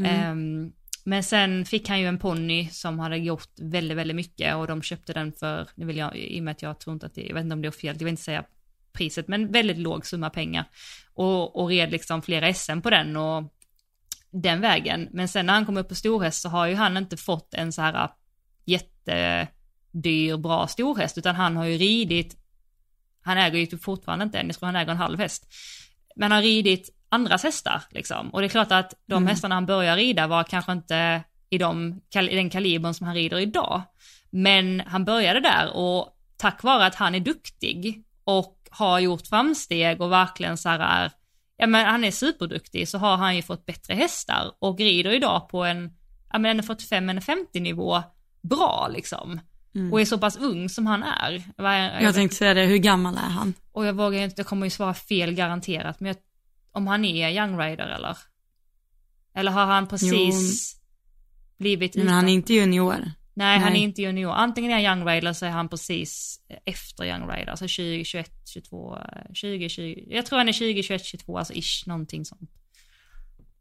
[0.04, 0.72] Ehm,
[1.04, 4.82] men sen fick han ju en ponny som hade gjort väldigt, väldigt mycket och de
[4.82, 7.22] köpte den för, nu vill jag, i och med att jag tror inte att det,
[7.22, 8.44] jag vet inte om det är fel, jag vill inte säga
[8.92, 10.64] priset, men väldigt låg summa pengar.
[11.14, 13.52] Och, och red liksom flera SM på den och
[14.42, 15.08] den vägen.
[15.12, 17.72] Men sen när han kom upp på storhäst så har ju han inte fått en
[17.72, 18.10] så här
[18.64, 22.36] jättedyr, bra storhäst, utan han har ju ridit,
[23.22, 25.46] han äger ju typ fortfarande inte en, jag tror han äger en halv häst.
[26.16, 28.30] Men han har ridit andras hästar liksom.
[28.30, 32.00] Och det är klart att de hästarna han börjar rida var kanske inte i, de,
[32.14, 33.82] i den kalibern som han rider idag.
[34.30, 40.00] Men han började där och tack vare att han är duktig och har gjort framsteg
[40.00, 41.12] och verkligen så här är,
[41.56, 45.48] ja men han är superduktig så har han ju fått bättre hästar och rider idag
[45.48, 45.90] på en,
[46.32, 48.02] ja men en 45 en 50 nivå
[48.42, 49.40] bra liksom.
[49.74, 49.92] Mm.
[49.92, 51.42] och är så pass ung som han är.
[51.58, 53.54] Är- Jag tänkte säga det, hur gammal är han?
[53.72, 56.16] Och jag vågar inte, jag kommer ju svara fel garanterat, men jag,
[56.72, 58.16] om han är young rider eller?
[59.34, 60.76] Eller har han precis
[61.58, 63.10] blivit Men han är inte junior.
[63.38, 63.82] Nej, han är Nej.
[63.82, 64.32] inte junior.
[64.32, 68.04] Antingen är han young rider eller så är han precis efter young rider, alltså 20,
[68.04, 68.98] 21, 22,
[69.34, 70.04] 20, 20.
[70.10, 72.50] Jag tror han är 20, 21, 22, alltså ish, någonting sånt.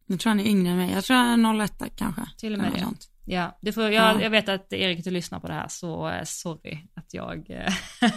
[0.07, 0.91] Jag tror han är yngre än mig.
[0.91, 2.21] Jag tror han är 01 kanske.
[2.37, 2.79] Till och med det.
[2.79, 3.09] sånt.
[3.25, 4.21] Ja, det får, jag, Ja.
[4.21, 7.73] jag vet att Erik, du lyssnar på det här, så eh, sorry att jag eh,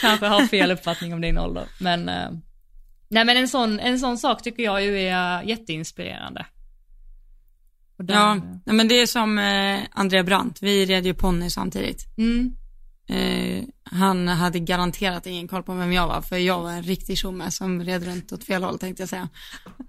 [0.00, 1.68] kanske har fel uppfattning om din ålder.
[1.80, 2.30] Men, eh,
[3.08, 6.46] nej men en sån, en sån sak tycker jag ju är jätteinspirerande.
[7.98, 8.14] Där-
[8.64, 12.04] Ja, men det är som eh, Andrea Brandt, vi red ju ponny samtidigt.
[12.18, 12.52] Mm,
[13.08, 17.18] Eh, han hade garanterat ingen koll på vem jag var, för jag var en riktig
[17.18, 19.28] tjomme som red runt åt fel håll tänkte jag säga.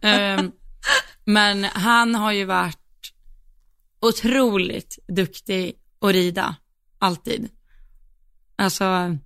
[0.01, 0.43] Eh,
[1.26, 2.78] men han har ju varit
[3.99, 6.55] otroligt duktig att rida,
[6.99, 7.49] alltid.
[8.55, 9.18] Alltså,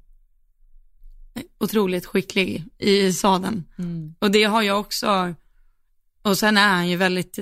[1.59, 3.63] otroligt skicklig i sadeln.
[3.77, 5.35] mm, Och det har jag också,
[6.21, 7.39] och sen är han ju väldigt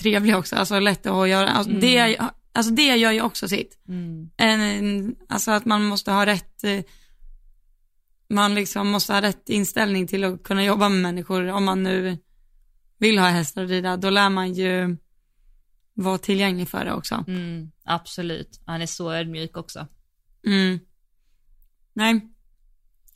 [0.00, 1.48] trevlig också, alltså lätt att ha att göra.
[1.48, 1.80] Alltså, Mm.
[1.80, 2.18] det,
[2.52, 3.78] alltså det gör ju också sitt.
[3.88, 6.80] mm, En, alltså att man måste ha rätt, eh,
[8.28, 12.18] man liksom måste ha rätt inställning till att kunna jobba med människor om man nu
[12.98, 14.96] vill ha hästar att rida, då lär man ju
[15.94, 17.24] vara tillgänglig för det också.
[17.28, 18.60] mm, absolut.
[18.66, 19.86] Han är så ödmjuk också.
[20.46, 20.78] Mm.
[21.92, 22.20] Nej,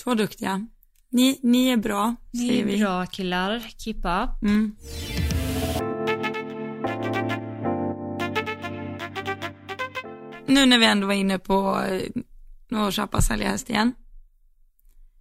[0.03, 0.67] två duktiga.
[1.11, 2.79] Ni, ni är bra, Ni säger är vi.
[2.81, 4.43] bra killar, keep up.
[4.43, 4.77] Mm.
[10.47, 11.85] Nu när vi ändå var inne på
[12.71, 13.93] eh, att köpa och sälja häst igen.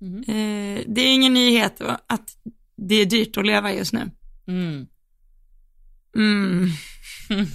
[0.01, 0.19] Mm.
[0.19, 2.29] Eh, det är ingen nyhet att
[2.75, 4.11] det är dyrt att leva just nu.
[4.47, 4.87] Mm.
[6.15, 6.69] Mm.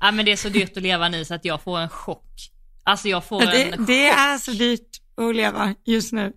[0.00, 2.50] Ja men det är så dyrt att leva nu så att jag får en chock.
[2.82, 6.32] Alltså jag får Det, en det är så dyrt att leva just nu.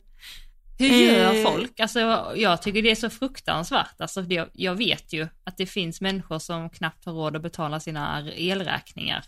[0.77, 1.43] Hur gör Eh.
[1.43, 1.79] folk?
[1.79, 1.99] Alltså
[2.35, 4.01] jag tycker det är så fruktansvärt.
[4.01, 7.79] Alltså det, jag vet ju att det finns människor som knappt har råd att betala
[7.79, 9.25] sina elräkningar.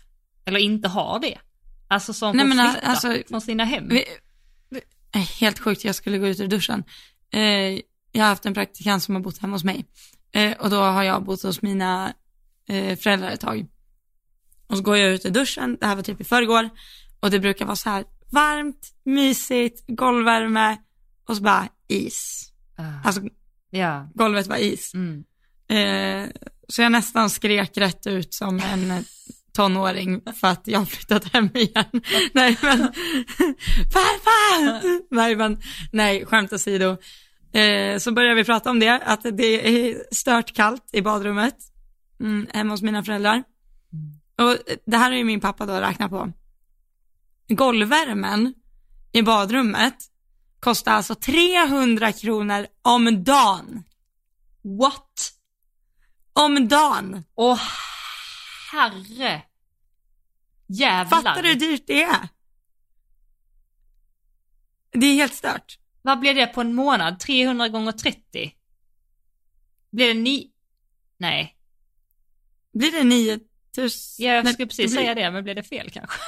[0.48, 1.38] Eller inte har det.
[1.88, 3.88] Alltså som Nej, får men flytta alltså, från sina hem.
[3.88, 4.04] Vi,
[5.40, 6.84] helt sjukt, jag skulle gå ut ur duschen.
[7.32, 7.40] Eh,
[8.12, 9.86] jag har haft en praktikant som har bott hemma hos mig.
[10.32, 12.12] Eh, och då har jag bott hos mina
[12.68, 13.66] eh, föräldrar ett tag.
[14.66, 16.70] Och så går jag ut ur duschen, det här var typ i förrgår.
[17.20, 20.76] Och det brukar vara så här varmt, mysigt, golvvärme
[21.26, 22.52] och så bara is.
[22.76, 23.22] Ah, Alltså
[23.70, 24.10] ja.
[24.14, 24.94] golvet var is.
[24.94, 25.24] Mm.
[25.68, 26.30] Eh,
[26.68, 29.04] så jag nästan skrek rätt ut som en
[29.58, 31.84] tonåring för att jag har flyttat hem igen.
[32.32, 32.78] nej men,
[33.92, 35.14] farfar!
[35.14, 35.60] nej men,
[35.92, 36.96] nej skämt åsido.
[37.52, 41.56] Eh, så börjar vi prata om det, att det är stört kallt i badrummet
[42.20, 43.44] mm, hemma hos mina föräldrar.
[44.38, 44.56] Och
[44.86, 46.32] det här är ju min pappa då räknat på.
[47.48, 48.54] Golvvärmen
[49.12, 49.96] i badrummet
[50.60, 53.82] kostar alltså 300 kronor om dagen.
[54.62, 55.32] What?
[56.32, 57.24] Om dagen.
[57.34, 57.60] Åh
[58.72, 59.42] herre.
[60.68, 61.22] Jävlar.
[61.22, 62.28] Fattar du hur dyrt det är?
[64.92, 65.78] Det är helt stört.
[66.02, 67.20] Vad blir det på en månad?
[67.20, 68.54] 300 gånger 30?
[69.90, 70.50] Blir det ni...
[71.18, 71.56] Nej.
[72.72, 74.24] Blir det 9000?
[74.26, 76.18] Ja, jag skulle precis blir- säga det, men blir det fel kanske?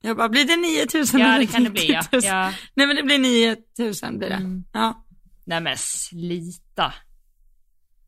[0.00, 2.00] Jag bara, blir det 9000 Ja, det kan det bli ja.
[2.00, 2.22] 90 000?
[2.24, 2.52] ja.
[2.74, 4.34] Nej men det blir 9000 blir det.
[4.34, 4.64] Mm.
[4.72, 5.06] Ja.
[5.44, 6.94] Nej men slita.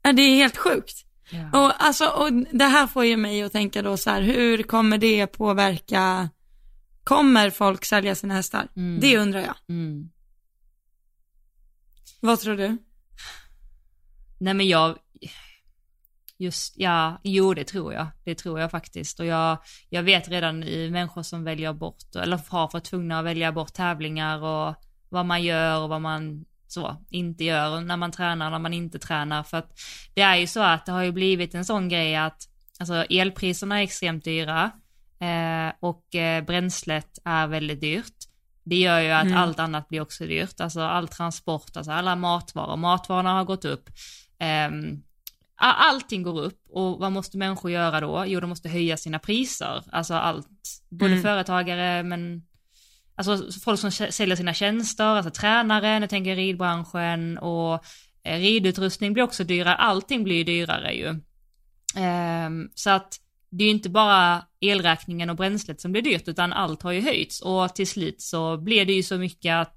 [0.02, 1.04] Ja, Det är helt sjukt.
[1.30, 1.64] Ja.
[1.64, 4.98] Och, alltså, och det här får ju mig att tänka då så här, hur kommer
[4.98, 6.30] det påverka,
[7.04, 8.68] kommer folk sälja sina hästar?
[8.76, 9.00] Mm.
[9.00, 9.54] Det undrar jag.
[9.68, 10.10] Mm.
[12.20, 12.76] Vad tror du?
[14.38, 14.98] Nej men jag,
[16.38, 18.06] just, ja, jo det tror jag.
[18.24, 19.20] Det tror jag faktiskt.
[19.20, 19.58] Och jag,
[19.88, 23.74] jag vet redan i människor som väljer bort, eller har varit tvungna att välja bort
[23.74, 24.74] tävlingar och
[25.08, 28.98] vad man gör och vad man så inte gör när man tränar, när man inte
[28.98, 29.42] tränar.
[29.42, 29.78] För att
[30.14, 32.42] det är ju så att det har ju blivit en sån grej att
[32.80, 34.70] alltså elpriserna är extremt dyra
[35.20, 38.14] eh, och eh, bränslet är väldigt dyrt.
[38.64, 39.36] Det gör ju att Mm.
[39.38, 42.76] allt annat blir också dyrt, alltså all transport, alltså alla matvaror.
[42.76, 43.88] Matvarorna har gått upp.
[45.62, 48.24] A- allting går upp och vad måste människor göra då?
[48.26, 49.82] Jo, de måste höja sina priser.
[49.92, 50.48] Alltså allt,
[50.90, 51.22] både Mm.
[51.22, 52.42] företagare men
[53.20, 57.84] Alltså folk som säljer sina tjänster, alltså tränare, nu tänker jag ridbranschen och
[58.22, 61.20] eh, ridutrustning blir också dyrare, allting blir ju dyrare ju.
[61.96, 66.52] Ehm, så att det är ju inte bara elräkningen och bränslet som blir dyrt utan
[66.52, 69.76] allt har ju höjts och till slut så blir det ju så mycket att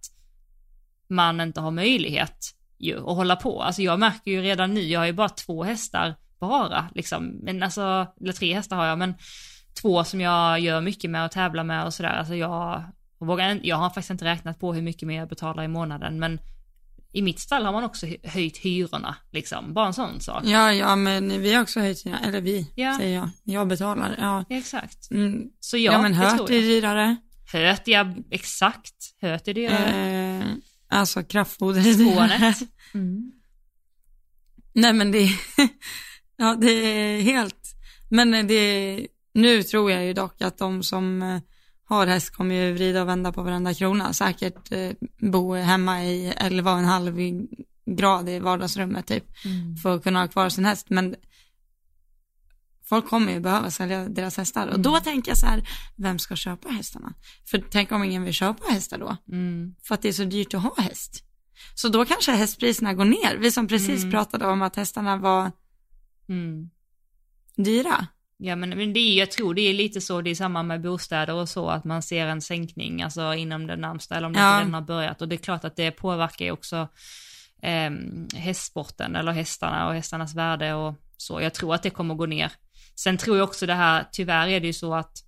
[1.08, 3.62] man inte har möjlighet ju att hålla på.
[3.62, 7.64] Alltså jag märker ju redan nu, jag har ju bara två hästar bara liksom, men
[7.64, 9.14] alltså, eller tre hästar har jag, men
[9.82, 12.10] två som jag gör mycket med och tävlar med och sådär.
[12.10, 12.84] Alltså jag,
[13.26, 16.39] vågar, jag har faktiskt inte räknat på hur mycket mer jag betalar i månaden men
[17.15, 19.74] i mitt stall har man också höjt hyrorna, liksom.
[19.74, 20.43] Bara en sån sak.
[20.45, 22.97] Ja, ja, men vi har också höjt hyrorna, eller vi, Ja.
[22.99, 23.30] säger jag.
[23.43, 24.45] Jag betalar, ja.
[24.49, 25.11] Exakt.
[25.11, 25.41] Mm.
[25.59, 27.15] Så ja, Ja, men hört är dyrare.
[27.51, 28.95] Höt, ja exakt.
[29.21, 30.38] Höt är dyrare.
[30.38, 30.45] Eh,
[30.88, 32.53] alltså kraftfoder är dyrare.
[32.93, 33.32] Mm.
[34.74, 35.30] Nej men det,
[36.38, 37.76] ja det är helt,
[38.09, 41.39] men det, nu tror jag ju dock att de som eh,
[41.86, 44.91] har häst kommer ju vrida och vända på varenda krona, säkert eh,
[45.31, 47.47] bo hemma i 11,5
[47.86, 49.75] grad i vardagsrummet typ, Mm.
[49.77, 51.15] för att kunna ha kvar sin häst, men
[52.86, 56.36] folk kommer ju behöva sälja deras hästar och då tänker jag så här, vem ska
[56.36, 57.13] köpa hästarna?
[57.45, 59.17] För tänk om ingen vill köpa hästar då?
[59.31, 59.75] Mm.
[59.84, 61.23] för att det är så dyrt att ha häst.
[61.75, 63.38] Så då kanske hästpriserna går ner.
[63.38, 64.11] Vi som precis Mm.
[64.11, 65.51] pratade om att hästarna var
[66.29, 66.69] Mm.
[67.55, 68.07] dyra.
[68.46, 70.82] Ja men, men det är, jag tror det är lite så, det är samma med
[70.82, 74.39] bostäder och så, att man ser en sänkning alltså inom den närmsta, eller om det
[74.39, 74.58] Ja.
[74.60, 75.22] redan har börjat.
[75.22, 76.88] Och det är klart att det påverkar ju också
[77.62, 77.91] eh,
[78.36, 81.41] hästsporten, eller hästarna och hästarnas värde och så.
[81.41, 82.52] Jag tror att det kommer gå ner.
[82.96, 85.24] Sen tror jag också det här, tyvärr är det ju så att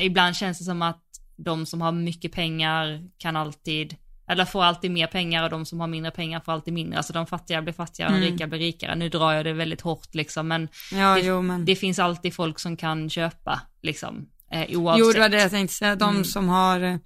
[0.00, 1.04] ibland känns det som att
[1.36, 3.96] de som har mycket pengar kan alltid,
[4.30, 6.96] eller får alltid mer pengar och de som har mindre pengar får alltid mindre.
[6.96, 8.32] Alltså de fattiga blir fattigare och de Mm.
[8.32, 8.94] rika blir rikare.
[8.96, 11.64] Nu drar jag det väldigt hårt liksom, men Ja, Det- jo men.
[11.64, 15.00] det finns alltid folk som kan köpa, liksom, eh, oavsett.
[15.06, 15.96] Jo, det var det jag tänkte säga.
[15.96, 16.24] De Mm.
[16.24, 16.96] som har eh,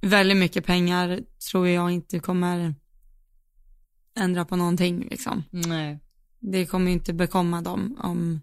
[0.00, 2.74] väldigt mycket pengar tror jag inte kommer
[4.18, 5.44] ändra på någonting liksom.
[5.50, 5.98] Nej.
[6.40, 8.40] Det kommer ju inte bekomma dem om,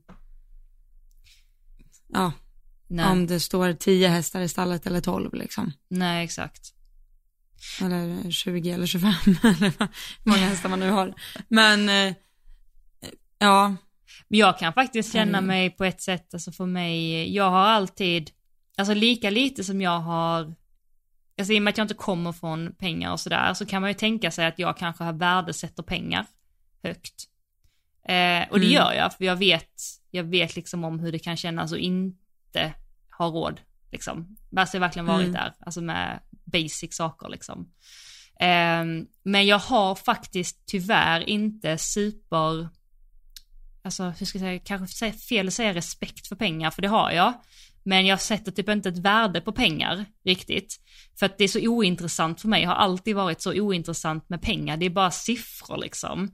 [2.14, 2.32] ja,
[2.88, 3.06] Nej.
[3.06, 5.72] om det står 10 hästar i stallet eller 12 liksom.
[5.90, 6.74] Nej, exakt.
[7.82, 9.12] Eller 20 eller 25
[9.44, 9.88] eller hur
[10.32, 11.14] många hästar man nu har.
[11.48, 12.16] Men, eh,
[13.40, 13.76] ja,
[14.28, 18.32] jag kan faktiskt känna mig på ett sätt, alltså för mig, jag har alltid,
[18.78, 20.56] alltså lika lite som jag har,
[21.40, 23.90] alltså i och med att jag inte kommer från pengar och sådär, så kan man
[23.90, 26.26] ju tänka sig att jag kanske har värdesätter pengar
[26.84, 27.28] högt.
[28.04, 28.72] Eh, och det Mm.
[28.72, 29.82] gör jag, för jag vet,
[30.12, 32.74] jag vet liksom om hur det kan kännas att inte
[33.18, 34.38] ha råd, liksom.
[34.58, 35.34] Alltså jag har verkligen varit Mm.
[35.34, 36.20] där, alltså med
[36.52, 37.72] basic saker liksom.
[38.40, 38.86] Eh,
[39.24, 42.70] men jag har faktiskt tyvärr inte super,
[43.84, 47.12] alltså hur ska jag säga, kanske fel att säga respekt för pengar, för det har
[47.12, 47.34] jag.
[47.84, 50.80] Men jag sätter typ inte ett värde på pengar riktigt.
[51.20, 54.78] För att det är så ointressant för mig, har alltid varit så ointressant med pengar,
[54.78, 56.32] det är bara siffror liksom.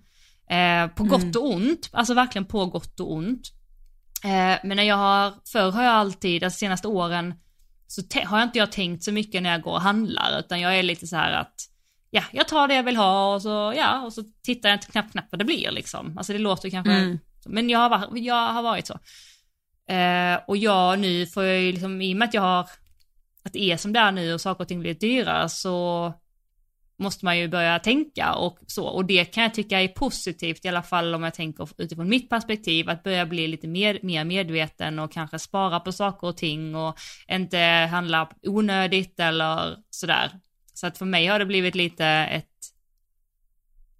[0.49, 3.51] Eh, på gott och ont, alltså verkligen på gott och ont.
[4.23, 7.33] Eh, men när jag har, förr har jag alltid, de senaste åren,
[7.87, 10.79] så har jag inte jag tänkt så mycket när jag går och handlar, utan jag
[10.79, 11.53] är lite så här att,
[12.09, 14.91] ja, jag tar det jag vill ha och så, ja, och så tittar jag inte
[14.91, 16.17] knappt knappt vad det blir liksom.
[16.17, 17.19] Alltså det låter kanske, Mm.
[17.45, 18.99] men jag har, jag har varit så.
[19.93, 22.69] Eh, och jag nu får jag ju liksom, i och med att jag har,
[23.45, 26.13] att det är som det är nu och saker och ting blir dyrare så
[26.99, 28.87] måste man ju börja tänka och så.
[28.87, 32.29] Och det kan jag tycka är positivt i alla fall om jag tänker utifrån mitt
[32.29, 36.75] perspektiv, att börja bli lite mer, mer medveten och kanske spara på saker och ting
[36.75, 37.57] och inte
[37.91, 40.31] handla onödigt eller sådär.
[40.73, 42.45] Så att för mig har det blivit lite ett,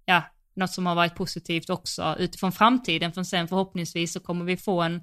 [0.04, 0.22] ja,
[0.56, 4.82] något som har varit positivt också utifrån framtiden, för sen förhoppningsvis så kommer vi få
[4.82, 5.00] en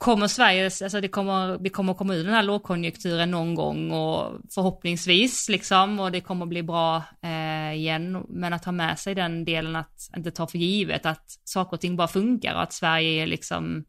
[0.00, 4.40] kommer Sverige, alltså det kommer, det kommer komma ur den här lågkonjunkturen någon gång och
[4.54, 8.26] förhoppningsvis liksom och det kommer bli bra eh, igen.
[8.28, 11.80] Men att ha med sig den delen att inte ta för givet att saker och
[11.80, 13.84] ting bara funkar och att Sverige är liksom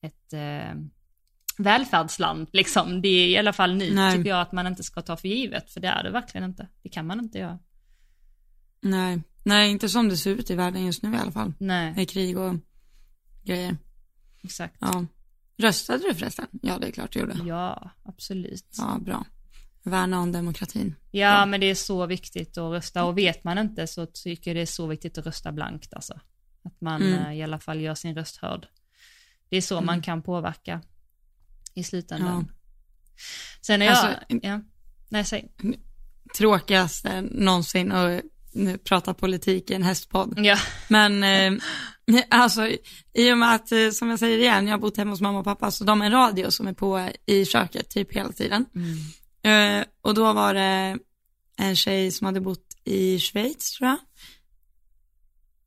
[0.00, 0.74] ett eh,
[1.58, 3.02] välfärdsland liksom.
[3.02, 4.16] Det är i alla fall nu Nej.
[4.16, 6.68] tycker jag att man inte ska ta för givet för det är det verkligen inte.
[6.82, 7.58] Det kan man inte göra.
[8.80, 11.52] nej, nej inte som det ser ut i världen just nu i alla fall.
[11.58, 12.54] Nej, Med krig och
[13.44, 13.76] grejer.
[14.42, 14.76] exakt.
[14.80, 15.06] Ja.
[15.56, 16.46] Röstade du förresten?
[16.62, 17.38] Ja, det är klart du gjorde.
[17.46, 18.74] Ja, absolut.
[18.78, 19.24] Ja, bra.
[19.82, 20.94] Värna om demokratin.
[21.10, 21.46] Ja, Bra.
[21.46, 24.62] men det är så viktigt att rösta och vet man inte så tycker jag det
[24.62, 26.20] är så viktigt att rösta blankt alltså.
[26.64, 27.26] Att man Mm.
[27.26, 28.66] eh, i alla fall gör sin röst hörd.
[29.48, 30.82] Det är så man kan påverka
[31.74, 32.52] i slutändan.
[33.60, 34.60] Sen är jag, Alltså, ja,
[35.08, 35.52] nej säg.
[36.38, 40.34] Tråkigaste någonsin att nu prata politik i en hästpodd.
[40.36, 40.56] Ja,
[40.88, 41.62] Men eh,
[42.30, 42.68] alltså
[43.14, 45.38] i och med att, eh, som jag säger igen, jag har bott hemma hos mamma
[45.38, 48.66] och pappa, så de har en radio som är på i köket typ hela tiden.
[48.74, 48.96] mm.
[49.44, 50.98] Eh, och då var det
[51.56, 53.98] en tjej som hade bott i Schweiz tror jag.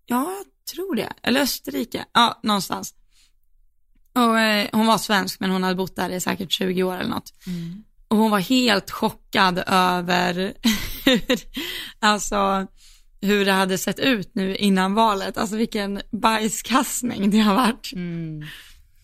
[0.05, 1.13] Ja, jag tror det.
[1.23, 2.05] Eller Österrike.
[2.13, 2.93] Ja, någonstans.
[4.13, 7.09] Och eh, hon var svensk men hon hade bott där i säkert 20 år eller
[7.09, 7.33] något.
[7.47, 7.83] Mm.
[8.07, 10.53] Och hon var helt chockad över
[11.05, 11.39] hur,
[11.99, 12.67] alltså,
[13.22, 15.38] hur det hade sett ut nu innan valet.
[15.38, 17.91] Alltså vilken bajskastning det har varit.
[17.93, 18.41] Mm.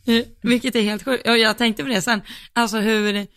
[0.07, 1.27] Eh, Vilket är helt sjukt.
[1.27, 2.21] Och jag tänkte på det sen,
[2.53, 3.27] alltså hur,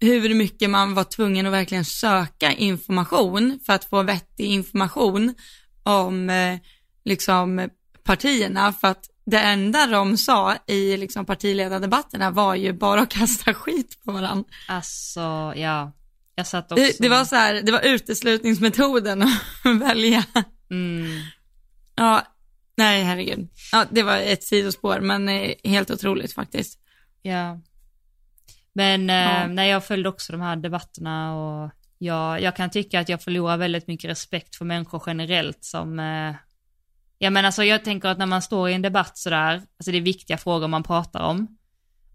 [0.00, 5.34] hur mycket man var tvungen att verkligen söka information för att få vettig information
[5.82, 6.58] om eh,
[7.04, 7.68] liksom
[8.04, 13.54] partierna för att det enda de sa i liksom partiledardebatterna var ju bara att kasta
[13.54, 14.44] skit på varandra.
[14.68, 15.92] Alltså, ja.
[16.40, 16.84] Jag satt också...
[16.84, 19.22] Det, det var så här, det var uteslutningsmetoden
[19.64, 20.24] att välja.
[20.70, 21.20] Mm.
[21.94, 22.22] Ja,
[22.76, 23.48] nej herregud.
[23.72, 26.78] Ja, det var ett sidospår men eh, helt otroligt faktiskt.
[27.22, 27.60] Ja.
[28.72, 29.46] Men eh, Ja.
[29.46, 33.56] när jag följde också de här debatterna och jag, jag kan tycka att jag förlorar
[33.56, 36.34] väldigt mycket respekt för människor generellt som, eh,
[37.18, 39.96] ja men alltså jag tänker att när man står i en debatt sådär, alltså det
[39.98, 41.56] är viktiga frågor man pratar om.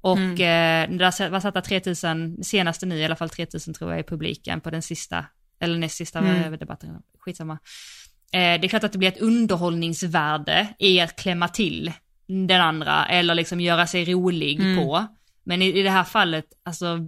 [0.06, 0.92] Och Mm.
[0.92, 4.62] eh, där var satta 3000, senaste nu i alla fall 3000 tror jag i publiken
[4.62, 5.26] på den sista,
[5.60, 6.58] eller näst sista Mm.
[6.60, 6.90] debatten,
[7.20, 7.54] skitsamma.
[8.32, 11.92] Eh, det är klart att det blir ett underhållningsvärde i att klämma till
[12.28, 14.78] den andra eller liksom göra sig rolig Mm.
[14.78, 15.06] på.
[15.44, 17.00] Men i, i det här fallet, alltså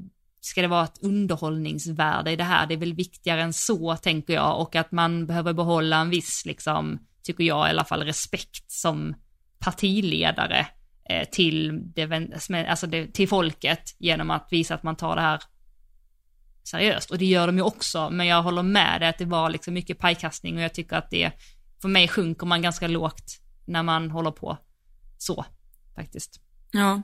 [0.41, 4.34] ska det vara ett underhållningsvärde i det här, det är väl viktigare än så tänker
[4.34, 8.72] jag och att man behöver behålla en viss, liksom, tycker jag i alla fall, respekt
[8.72, 9.16] som
[9.60, 10.68] partiledare
[11.32, 12.12] till, det,
[12.70, 15.41] alltså det, till folket genom att visa att man tar det här
[16.64, 17.12] seriöst.
[17.12, 19.74] Och det gör de ju också, men jag håller med dig att det var liksom
[19.74, 21.32] mycket pajkastning och jag tycker att det,
[21.82, 24.58] för mig sjunker man ganska lågt när man håller på
[25.18, 25.45] så,
[25.95, 26.41] faktiskt.
[26.72, 27.01] Ja.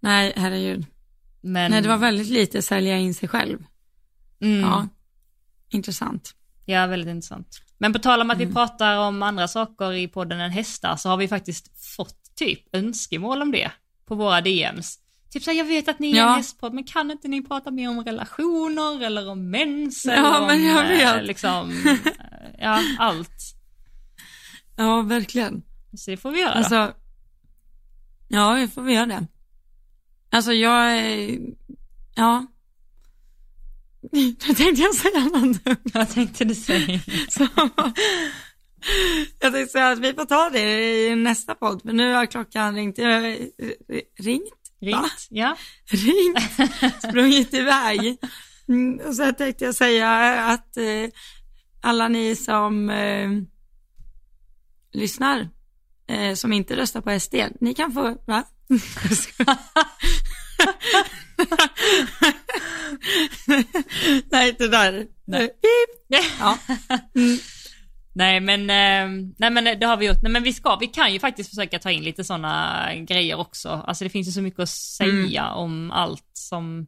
[0.00, 0.86] Nej, herregud.
[1.40, 3.64] Men, Nej, det var väldigt lite sälja in sig själv.
[4.40, 4.88] mm, Ja.
[5.68, 6.34] Intressant.
[6.64, 7.60] Ja, väldigt intressant.
[7.78, 8.48] Men på tal om att Mm.
[8.48, 12.74] vi pratar om andra saker i podden än hästar så har vi faktiskt fått typ
[12.76, 13.70] önskemål om det
[14.06, 14.98] på våra DMs.
[15.30, 16.28] Typ såhär, jag vet att ni är Ja.
[16.30, 20.40] en hästpodd, men kan inte ni prata mer om relationer eller om mens Ja, eller
[20.40, 21.26] om, men jag eh, vet.
[21.26, 21.96] liksom, eh,
[22.58, 23.54] ja, allt.
[24.76, 25.62] Ja, verkligen.
[25.96, 26.52] Så det får vi göra.
[26.52, 26.94] Alltså,
[28.28, 29.26] ja, vi får vi göra det.
[30.30, 31.00] Alltså jag,
[32.14, 32.46] ja.
[34.12, 35.58] Nu tänkte jag säga dumt.
[35.94, 37.00] Vad tänkte du säga?
[37.28, 37.46] Så,
[39.40, 42.74] jag tänkte säga att vi får ta det i nästa podd, för nu har klockan
[42.74, 42.98] ringt,
[44.18, 44.54] ringt?
[44.80, 45.26] Ringt?
[45.28, 45.56] Ja.
[45.86, 46.38] ringt,
[47.02, 48.18] sprungit iväg.
[48.68, 50.10] Mm, och så tänkte jag säga
[50.44, 51.08] att eh,
[51.80, 53.30] alla ni som eh,
[54.92, 55.48] lyssnar,
[56.08, 58.44] eh, som inte röstar på SD, ni kan få, va?
[64.30, 65.06] nej, det där.
[65.24, 65.50] Nej.
[66.38, 66.58] Ja.
[67.14, 67.38] Mm.
[68.14, 70.22] Nej men, eh, nej men det har vi gjort.
[70.22, 73.68] Nej men vi ska, vi kan ju faktiskt försöka ta in lite sådana grejer också.
[73.68, 76.86] Alltså det finns ju så mycket att säga om allt som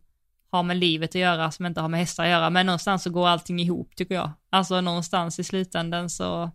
[0.51, 2.51] har med livet att göra, som inte har med hästar att göra.
[2.51, 4.31] Men någonstans så går allting ihop tycker jag.
[4.51, 6.51] Alltså någonstans i slutändan så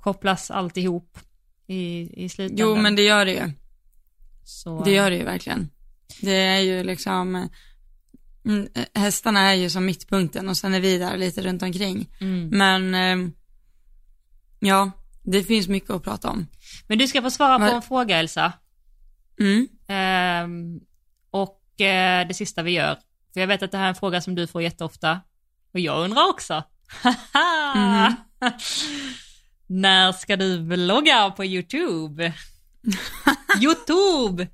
[0.00, 1.18] kopplas allt ihop
[1.66, 2.68] i, i slutändan.
[2.68, 3.50] Jo, men det gör det ju.
[4.44, 5.70] så, Det gör det ju verkligen.
[6.20, 7.44] Det är ju liksom, eh,
[8.44, 12.08] mm, eh, hästarna är ju som mittpunkten och sen är vi där lite runt omkring.
[12.20, 12.48] Mm.
[12.48, 13.30] Men, eh,
[14.64, 14.90] ja,
[15.22, 16.46] det finns mycket att prata om.
[16.86, 18.52] Men du ska få svara på en fråga Elsa.
[19.40, 19.68] Mm.
[19.88, 20.80] Ehm,
[21.30, 22.94] och eh, det sista vi gör,
[23.32, 25.20] för jag vet att det här är en fråga som du får jätteofta,
[25.72, 26.62] och jag undrar också.
[27.74, 28.14] Mhm.
[29.66, 32.32] När ska du vlogga på YouTube?
[33.62, 34.48] YouTube!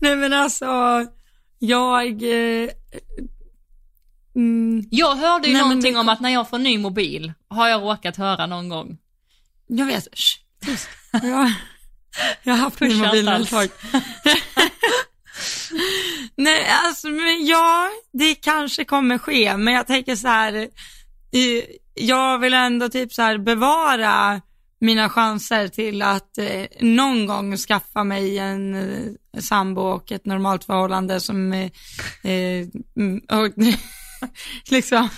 [0.00, 0.66] Nej men alltså,
[1.58, 2.70] jag, eh,
[4.34, 7.68] mm, Jag hörde ju Nej, någonting det- om att när jag får ny mobil, har
[7.68, 8.98] jag råkat höra någon gång.
[9.66, 10.88] jag vet, Shh, tyst.
[11.12, 11.52] jag,
[12.42, 13.68] jag har haft min mobil ett tag.
[16.36, 20.68] Nej, alltså, men ja, det kanske kommer ske, men jag tänker så här,
[21.94, 24.40] jag vill ändå typ så här bevara
[24.80, 30.64] mina chanser till att eh, någon gång skaffa mig en eh, sambo och ett normalt
[30.64, 31.70] förhållande som, eh,
[32.32, 32.66] eh,
[32.96, 33.48] mm, och,
[34.70, 35.08] liksom,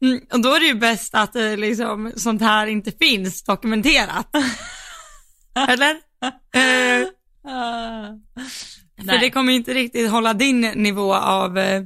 [0.00, 4.28] mm, och då är det ju bäst att eh, liksom, sånt här inte finns dokumenterat.
[5.68, 5.90] Eller?
[6.54, 7.08] Eh,
[9.04, 11.82] för det kommer inte riktigt hålla din nivå av, eh,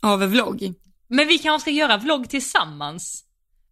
[0.00, 0.74] av vlogg.
[1.08, 3.24] Men vi kanske ska göra vlogg tillsammans.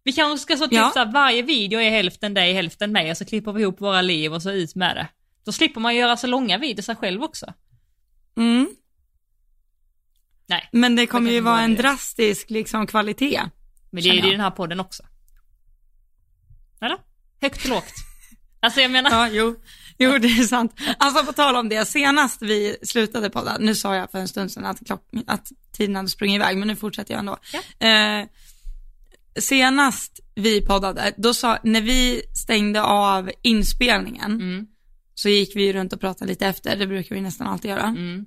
[0.05, 0.91] Vi kanske ska så typ Ja.
[0.93, 4.03] så här, varje video är hälften dig, hälften mig och så klipper vi ihop våra
[4.03, 5.09] liv och så ut med det.
[5.45, 7.53] Då slipper man göra så långa videos själv också.
[8.37, 8.69] Mm.
[10.49, 11.83] Nej, Men det kommer ju vara var en det.
[11.83, 13.41] drastisk liksom, kvalitet.
[13.91, 15.03] men det är ju Känner i den här podden också.
[16.81, 16.99] Eller?
[17.41, 17.93] Högt och lågt.
[18.61, 19.57] Alltså jag menar, Ja, jo.
[19.99, 20.73] jo, det är sant.
[20.99, 24.53] Alltså på tal om det, senast vi slutade podda, nu sa jag för en stund
[24.53, 27.37] sedan att, klock, att tiden hade sprungit iväg, men nu fortsätter jag ändå.
[27.87, 28.27] Eh,
[29.41, 34.67] senast vi poddade, då sa, när vi stängde av inspelningen Mm.
[35.15, 37.83] så gick vi runt och pratade lite efter, det brukar vi nästan alltid göra.
[37.97, 38.27] Mm.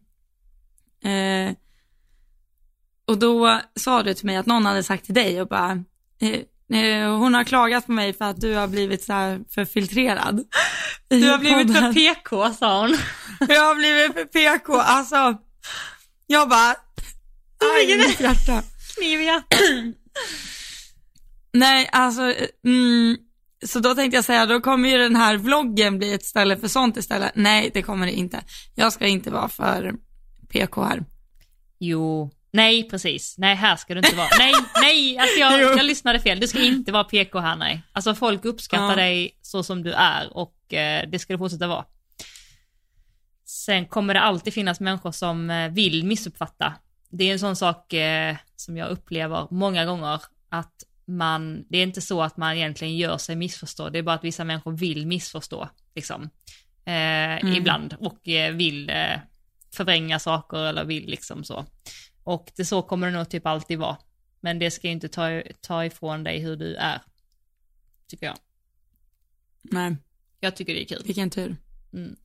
[1.03, 1.55] Eh,
[3.11, 5.83] och då sa du till mig att någon hade sagt till dig och bara,
[6.21, 9.65] eh, eh, hon har klagat på mig för att du har blivit så här för
[9.65, 10.43] filtrerad.
[11.07, 12.97] Du har blivit för PK sa hon.
[13.49, 15.37] Jag har blivit för PK, alltså.
[16.27, 16.75] Jag bara,
[17.77, 18.63] aj mitt hjärta.
[18.95, 19.59] Kniv i hjärtat.
[21.53, 22.33] Nej, alltså,
[22.65, 23.17] mm,
[23.65, 26.67] så då tänkte jag säga, då kommer ju den här vloggen bli ett ställe för
[26.67, 27.31] sånt istället.
[27.35, 28.43] Nej, det kommer det inte.
[28.75, 29.93] Jag ska inte vara för
[30.49, 31.05] PK här.
[31.79, 33.35] Jo, nej precis.
[33.37, 34.27] Nej här ska du inte vara.
[34.39, 36.39] Nej, nej, alltså jag, jag lyssnade fel.
[36.39, 37.81] Du ska inte vara PK här nej.
[37.93, 38.95] Alltså folk uppskattar Ja.
[38.95, 41.85] dig så som du är och eh, det ska du fortsätta vara.
[43.45, 46.73] Sen kommer det alltid finnas människor som eh, vill missuppfatta.
[47.09, 50.73] Det är en sån sak eh, som jag upplever många gånger att
[51.05, 54.23] man, det är inte så att man egentligen gör sig missförstådd, det är bara att
[54.23, 56.29] vissa människor vill missförstå, liksom.
[56.85, 58.95] Eh, Ibland, och eh, vill eh,
[59.75, 61.65] förvränga saker eller vill liksom så.
[62.23, 63.97] Och det så kommer det nog typ alltid vara.
[64.39, 67.01] Men det ska ju inte ta, ta ifrån dig hur du är.
[68.07, 68.37] Tycker jag.
[69.61, 69.95] Nej,
[70.39, 71.01] Jag tycker det är kul.
[71.05, 71.55] vilken tur.
[71.93, 72.15] Mm.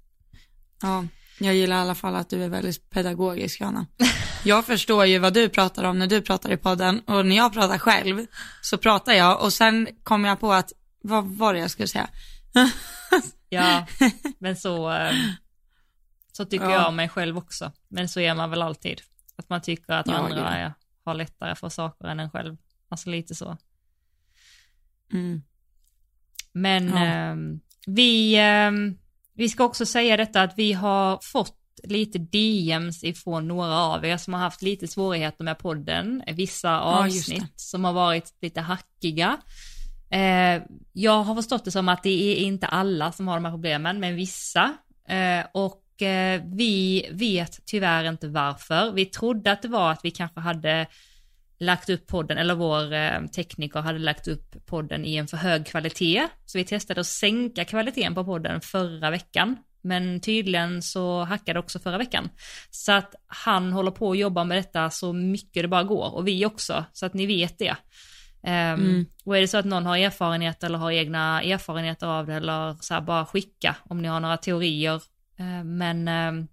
[0.82, 1.04] Ja,
[1.40, 3.86] jag gillar i alla fall att du är väldigt pedagogisk, Johanna.
[4.44, 7.52] Jag förstår ju vad du pratar om när du pratar i podden och när jag
[7.52, 8.26] pratar själv
[8.62, 10.72] så pratar jag och sen kommer jag på att,
[11.02, 12.08] vad var det jag skulle säga?
[13.48, 13.86] Ja,
[14.38, 15.14] men så, eh,
[16.32, 16.72] så tycker Ja.
[16.72, 17.72] jag om mig själv också.
[17.88, 19.00] Men så är man väl alltid.
[19.36, 20.72] Att man tycker att Ja, andra är,
[21.04, 22.56] har lättare för saker än en själv.
[22.88, 23.56] Alltså lite så.
[25.12, 25.42] Mm.
[26.52, 27.04] Men Ja.
[27.04, 28.98] ehm, vi, ehm,
[29.34, 34.16] vi ska också säga detta att vi har fått lite DMs ifrån några av er
[34.16, 36.22] som har haft lite svårigheter med podden.
[36.32, 39.36] Vissa Ja, avsnitt som har varit lite hackiga.
[40.10, 40.62] Eh,
[40.92, 44.00] jag har förstått det som att det är inte alla som har de här problemen,
[44.00, 44.76] men vissa.
[45.08, 48.92] Eh, och eh, vi vet tyvärr inte varför.
[48.92, 50.86] Vi trodde att det var att vi kanske hade
[51.58, 55.66] lagt upp podden, eller vår eh, tekniker hade lagt upp podden i en för hög
[55.66, 56.28] kvalitet.
[56.46, 59.56] Så vi testade att sänka kvaliteten på podden förra veckan.
[59.82, 62.28] Men tydligen så hackade också förra veckan.
[62.70, 66.14] Så att han håller på att jobba med detta så mycket det bara går.
[66.14, 67.76] Och vi också, så att ni vet det.
[68.42, 69.06] Ehm, Mm.
[69.24, 72.76] Och är det så att någon har erfarenhet eller har egna erfarenheter av det eller
[72.80, 75.02] så här bara skicka om ni har några teorier.
[75.38, 76.46] Eh, men ehm,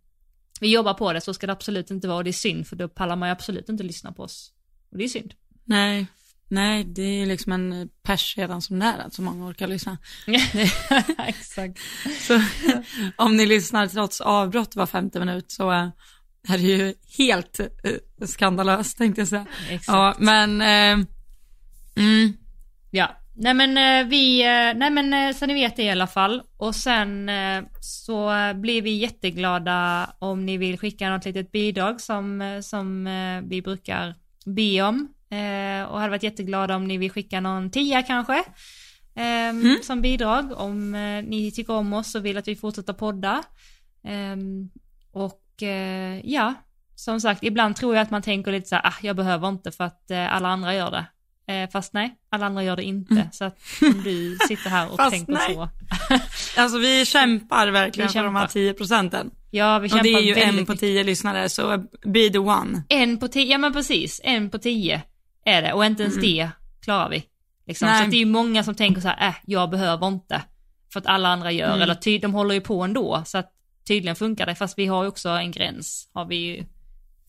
[0.59, 2.75] vi jobbar på det, så ska det absolut inte vara och det är synd för
[2.75, 4.51] då pallar man ju absolut inte lyssna på oss.
[4.91, 5.34] Och det är synd.
[5.63, 6.07] Nej,
[6.47, 9.97] nej, det är liksom en pers redan som det är, att så många orkar lyssna.
[11.27, 11.79] Exakt.
[12.19, 12.41] Så
[13.15, 15.89] om ni lyssnar trots avbrott var femte minut så eh,
[16.49, 19.45] är det ju helt eh, skandalöst tänkte jag säga.
[19.69, 19.88] Exakt.
[19.88, 21.05] Ja, men, eh,
[21.95, 22.34] mm,
[22.95, 26.07] Ja, nej men eh, vi, eh, nej men eh, så ni vet det i alla
[26.07, 26.41] fall.
[26.57, 27.31] Och sen
[27.81, 33.05] så blir vi jätteglada om ni vill skicka något litet bidrag som, som
[33.49, 34.15] vi brukar
[34.45, 35.07] be om.
[35.89, 38.43] Och hade varit jätteglada om ni vill skicka någon tia kanske.
[39.15, 40.91] ehm, Som bidrag om
[41.27, 43.43] ni tycker om oss och vill att vi fortsätter podda.
[44.03, 44.69] Ehm,
[45.11, 45.41] Och
[46.23, 46.53] ja,
[46.95, 49.71] som sagt, ibland tror jag att man tänker lite så här, ah, jag behöver inte
[49.71, 51.05] för att alla andra gör det.
[51.47, 53.29] Eh, fast nej, alla andra gör det inte.
[53.31, 55.53] Så att om du sitter här och tänker nej.
[55.53, 55.69] så.
[56.61, 58.53] alltså vi kämpar verkligen Vi för de här kämpar.
[58.53, 59.31] 10 procenten.
[59.51, 60.75] Ja, vi Och kämpar det är ju en på.
[60.75, 62.83] 10 lyssnare, så be the one.
[62.89, 65.01] En på tio, ja men precis, en på tio
[65.45, 65.73] är det.
[65.73, 66.49] Och inte ens det
[66.83, 67.23] klarar vi.
[67.67, 67.87] Liksom.
[67.87, 70.41] Så det är ju många som tänker så här, äh, jag behöver inte.
[70.93, 71.81] För att alla andra gör, Mm.
[71.81, 73.23] eller ty- de håller ju på ändå.
[73.25, 73.51] Så att
[73.87, 76.63] tydligen funkar det, fast vi har ju också en gräns, har vi ju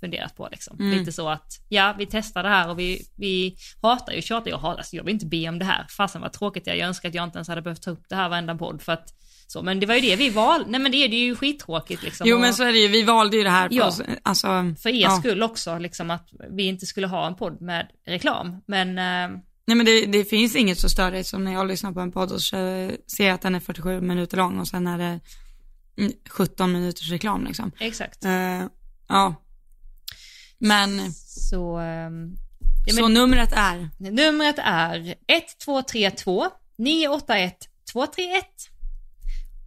[0.04, 0.76] funderat på liksom.
[0.80, 0.98] Mm.
[0.98, 4.58] Lite så att, ja vi testar det här och vi, vi hatar ju, tjatar jag
[4.58, 5.86] hatar, alltså jag vill inte be om det här.
[5.96, 8.16] Fasen vad tråkigt är, jag önskar att jag inte ens hade behövt ta upp det
[8.16, 9.08] här varenda podd för att
[9.46, 12.02] så, men det var ju det vi valde, nej men det är det ju skittråkigt
[12.02, 12.28] liksom.
[12.28, 13.86] Jo men så är det ju, vi valde ju det här för Ja.
[13.86, 14.46] oss, alltså.
[14.82, 15.10] för er ja.
[15.10, 18.62] skull också, liksom att vi inte skulle ha en podd med reklam.
[18.66, 22.00] Men eh, Nej men det, det finns inget så störigt som när jag lyssnar på
[22.00, 25.20] en podd och ser jag att den är 47 minuter lång och sen är det
[25.98, 27.72] mm, 17 minuters reklam liksom.
[27.80, 28.24] exakt.
[28.24, 28.62] Eh,
[29.08, 29.34] ja.
[30.64, 32.36] Men, Så, ehm,
[32.86, 36.46] ja, så numret är, numret är 1232
[36.78, 38.44] 981 231.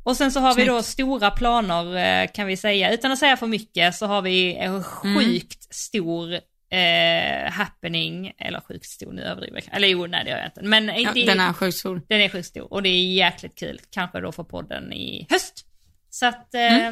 [0.04, 3.38] Och sen så har vi då stora planer eh, kan vi säga, utan att säga
[3.38, 6.34] för mycket så har vi en sjukt stor
[6.70, 10.62] eh, happening, eller sjukt stor nu överdriver jag, eller jo nej det gör jag inte,
[10.64, 12.02] men ja, inte, den är sjukt stor.
[12.08, 13.82] Den är sjukt stor och det är jäkligt kul.
[13.90, 15.66] Kanske då för podden i höst.
[16.10, 16.92] Så att, eh, ja.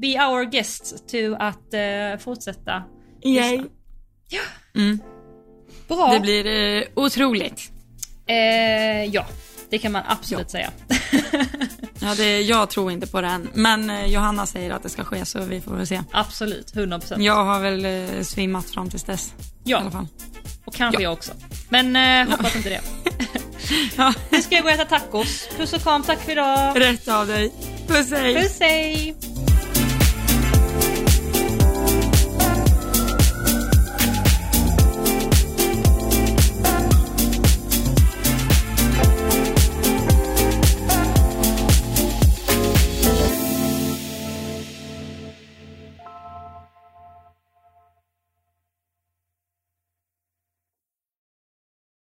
[0.00, 2.82] Be our guest to att eh, fortsätta.
[3.24, 3.60] Yay.
[5.88, 6.12] Bra.
[6.12, 7.70] Det blir eh, otroligt.
[8.26, 9.26] Eh, ja.
[9.70, 10.70] Det kan man absolut säga.
[12.02, 13.48] Ja, det, jag tror inte på det än.
[13.54, 16.00] Men eh, Johanna säger att det ska ske så vi får väl se.
[16.12, 17.20] absolut, 100%.
[17.22, 19.34] Jag har väl eh, svimmat fram tills dess.
[19.64, 20.06] I alla Ja, fall.
[20.64, 21.04] och kanske Ja.
[21.04, 21.32] jag också.
[21.68, 22.80] Men eh, hoppas inte det.
[23.96, 25.48] Ja, Nu ska jag gå och äta tacos.
[25.56, 26.80] Puss och kram, tack för idag.
[26.80, 27.52] rätt av dig.
[27.88, 28.34] Puss hej.
[28.34, 29.14] Puss hej!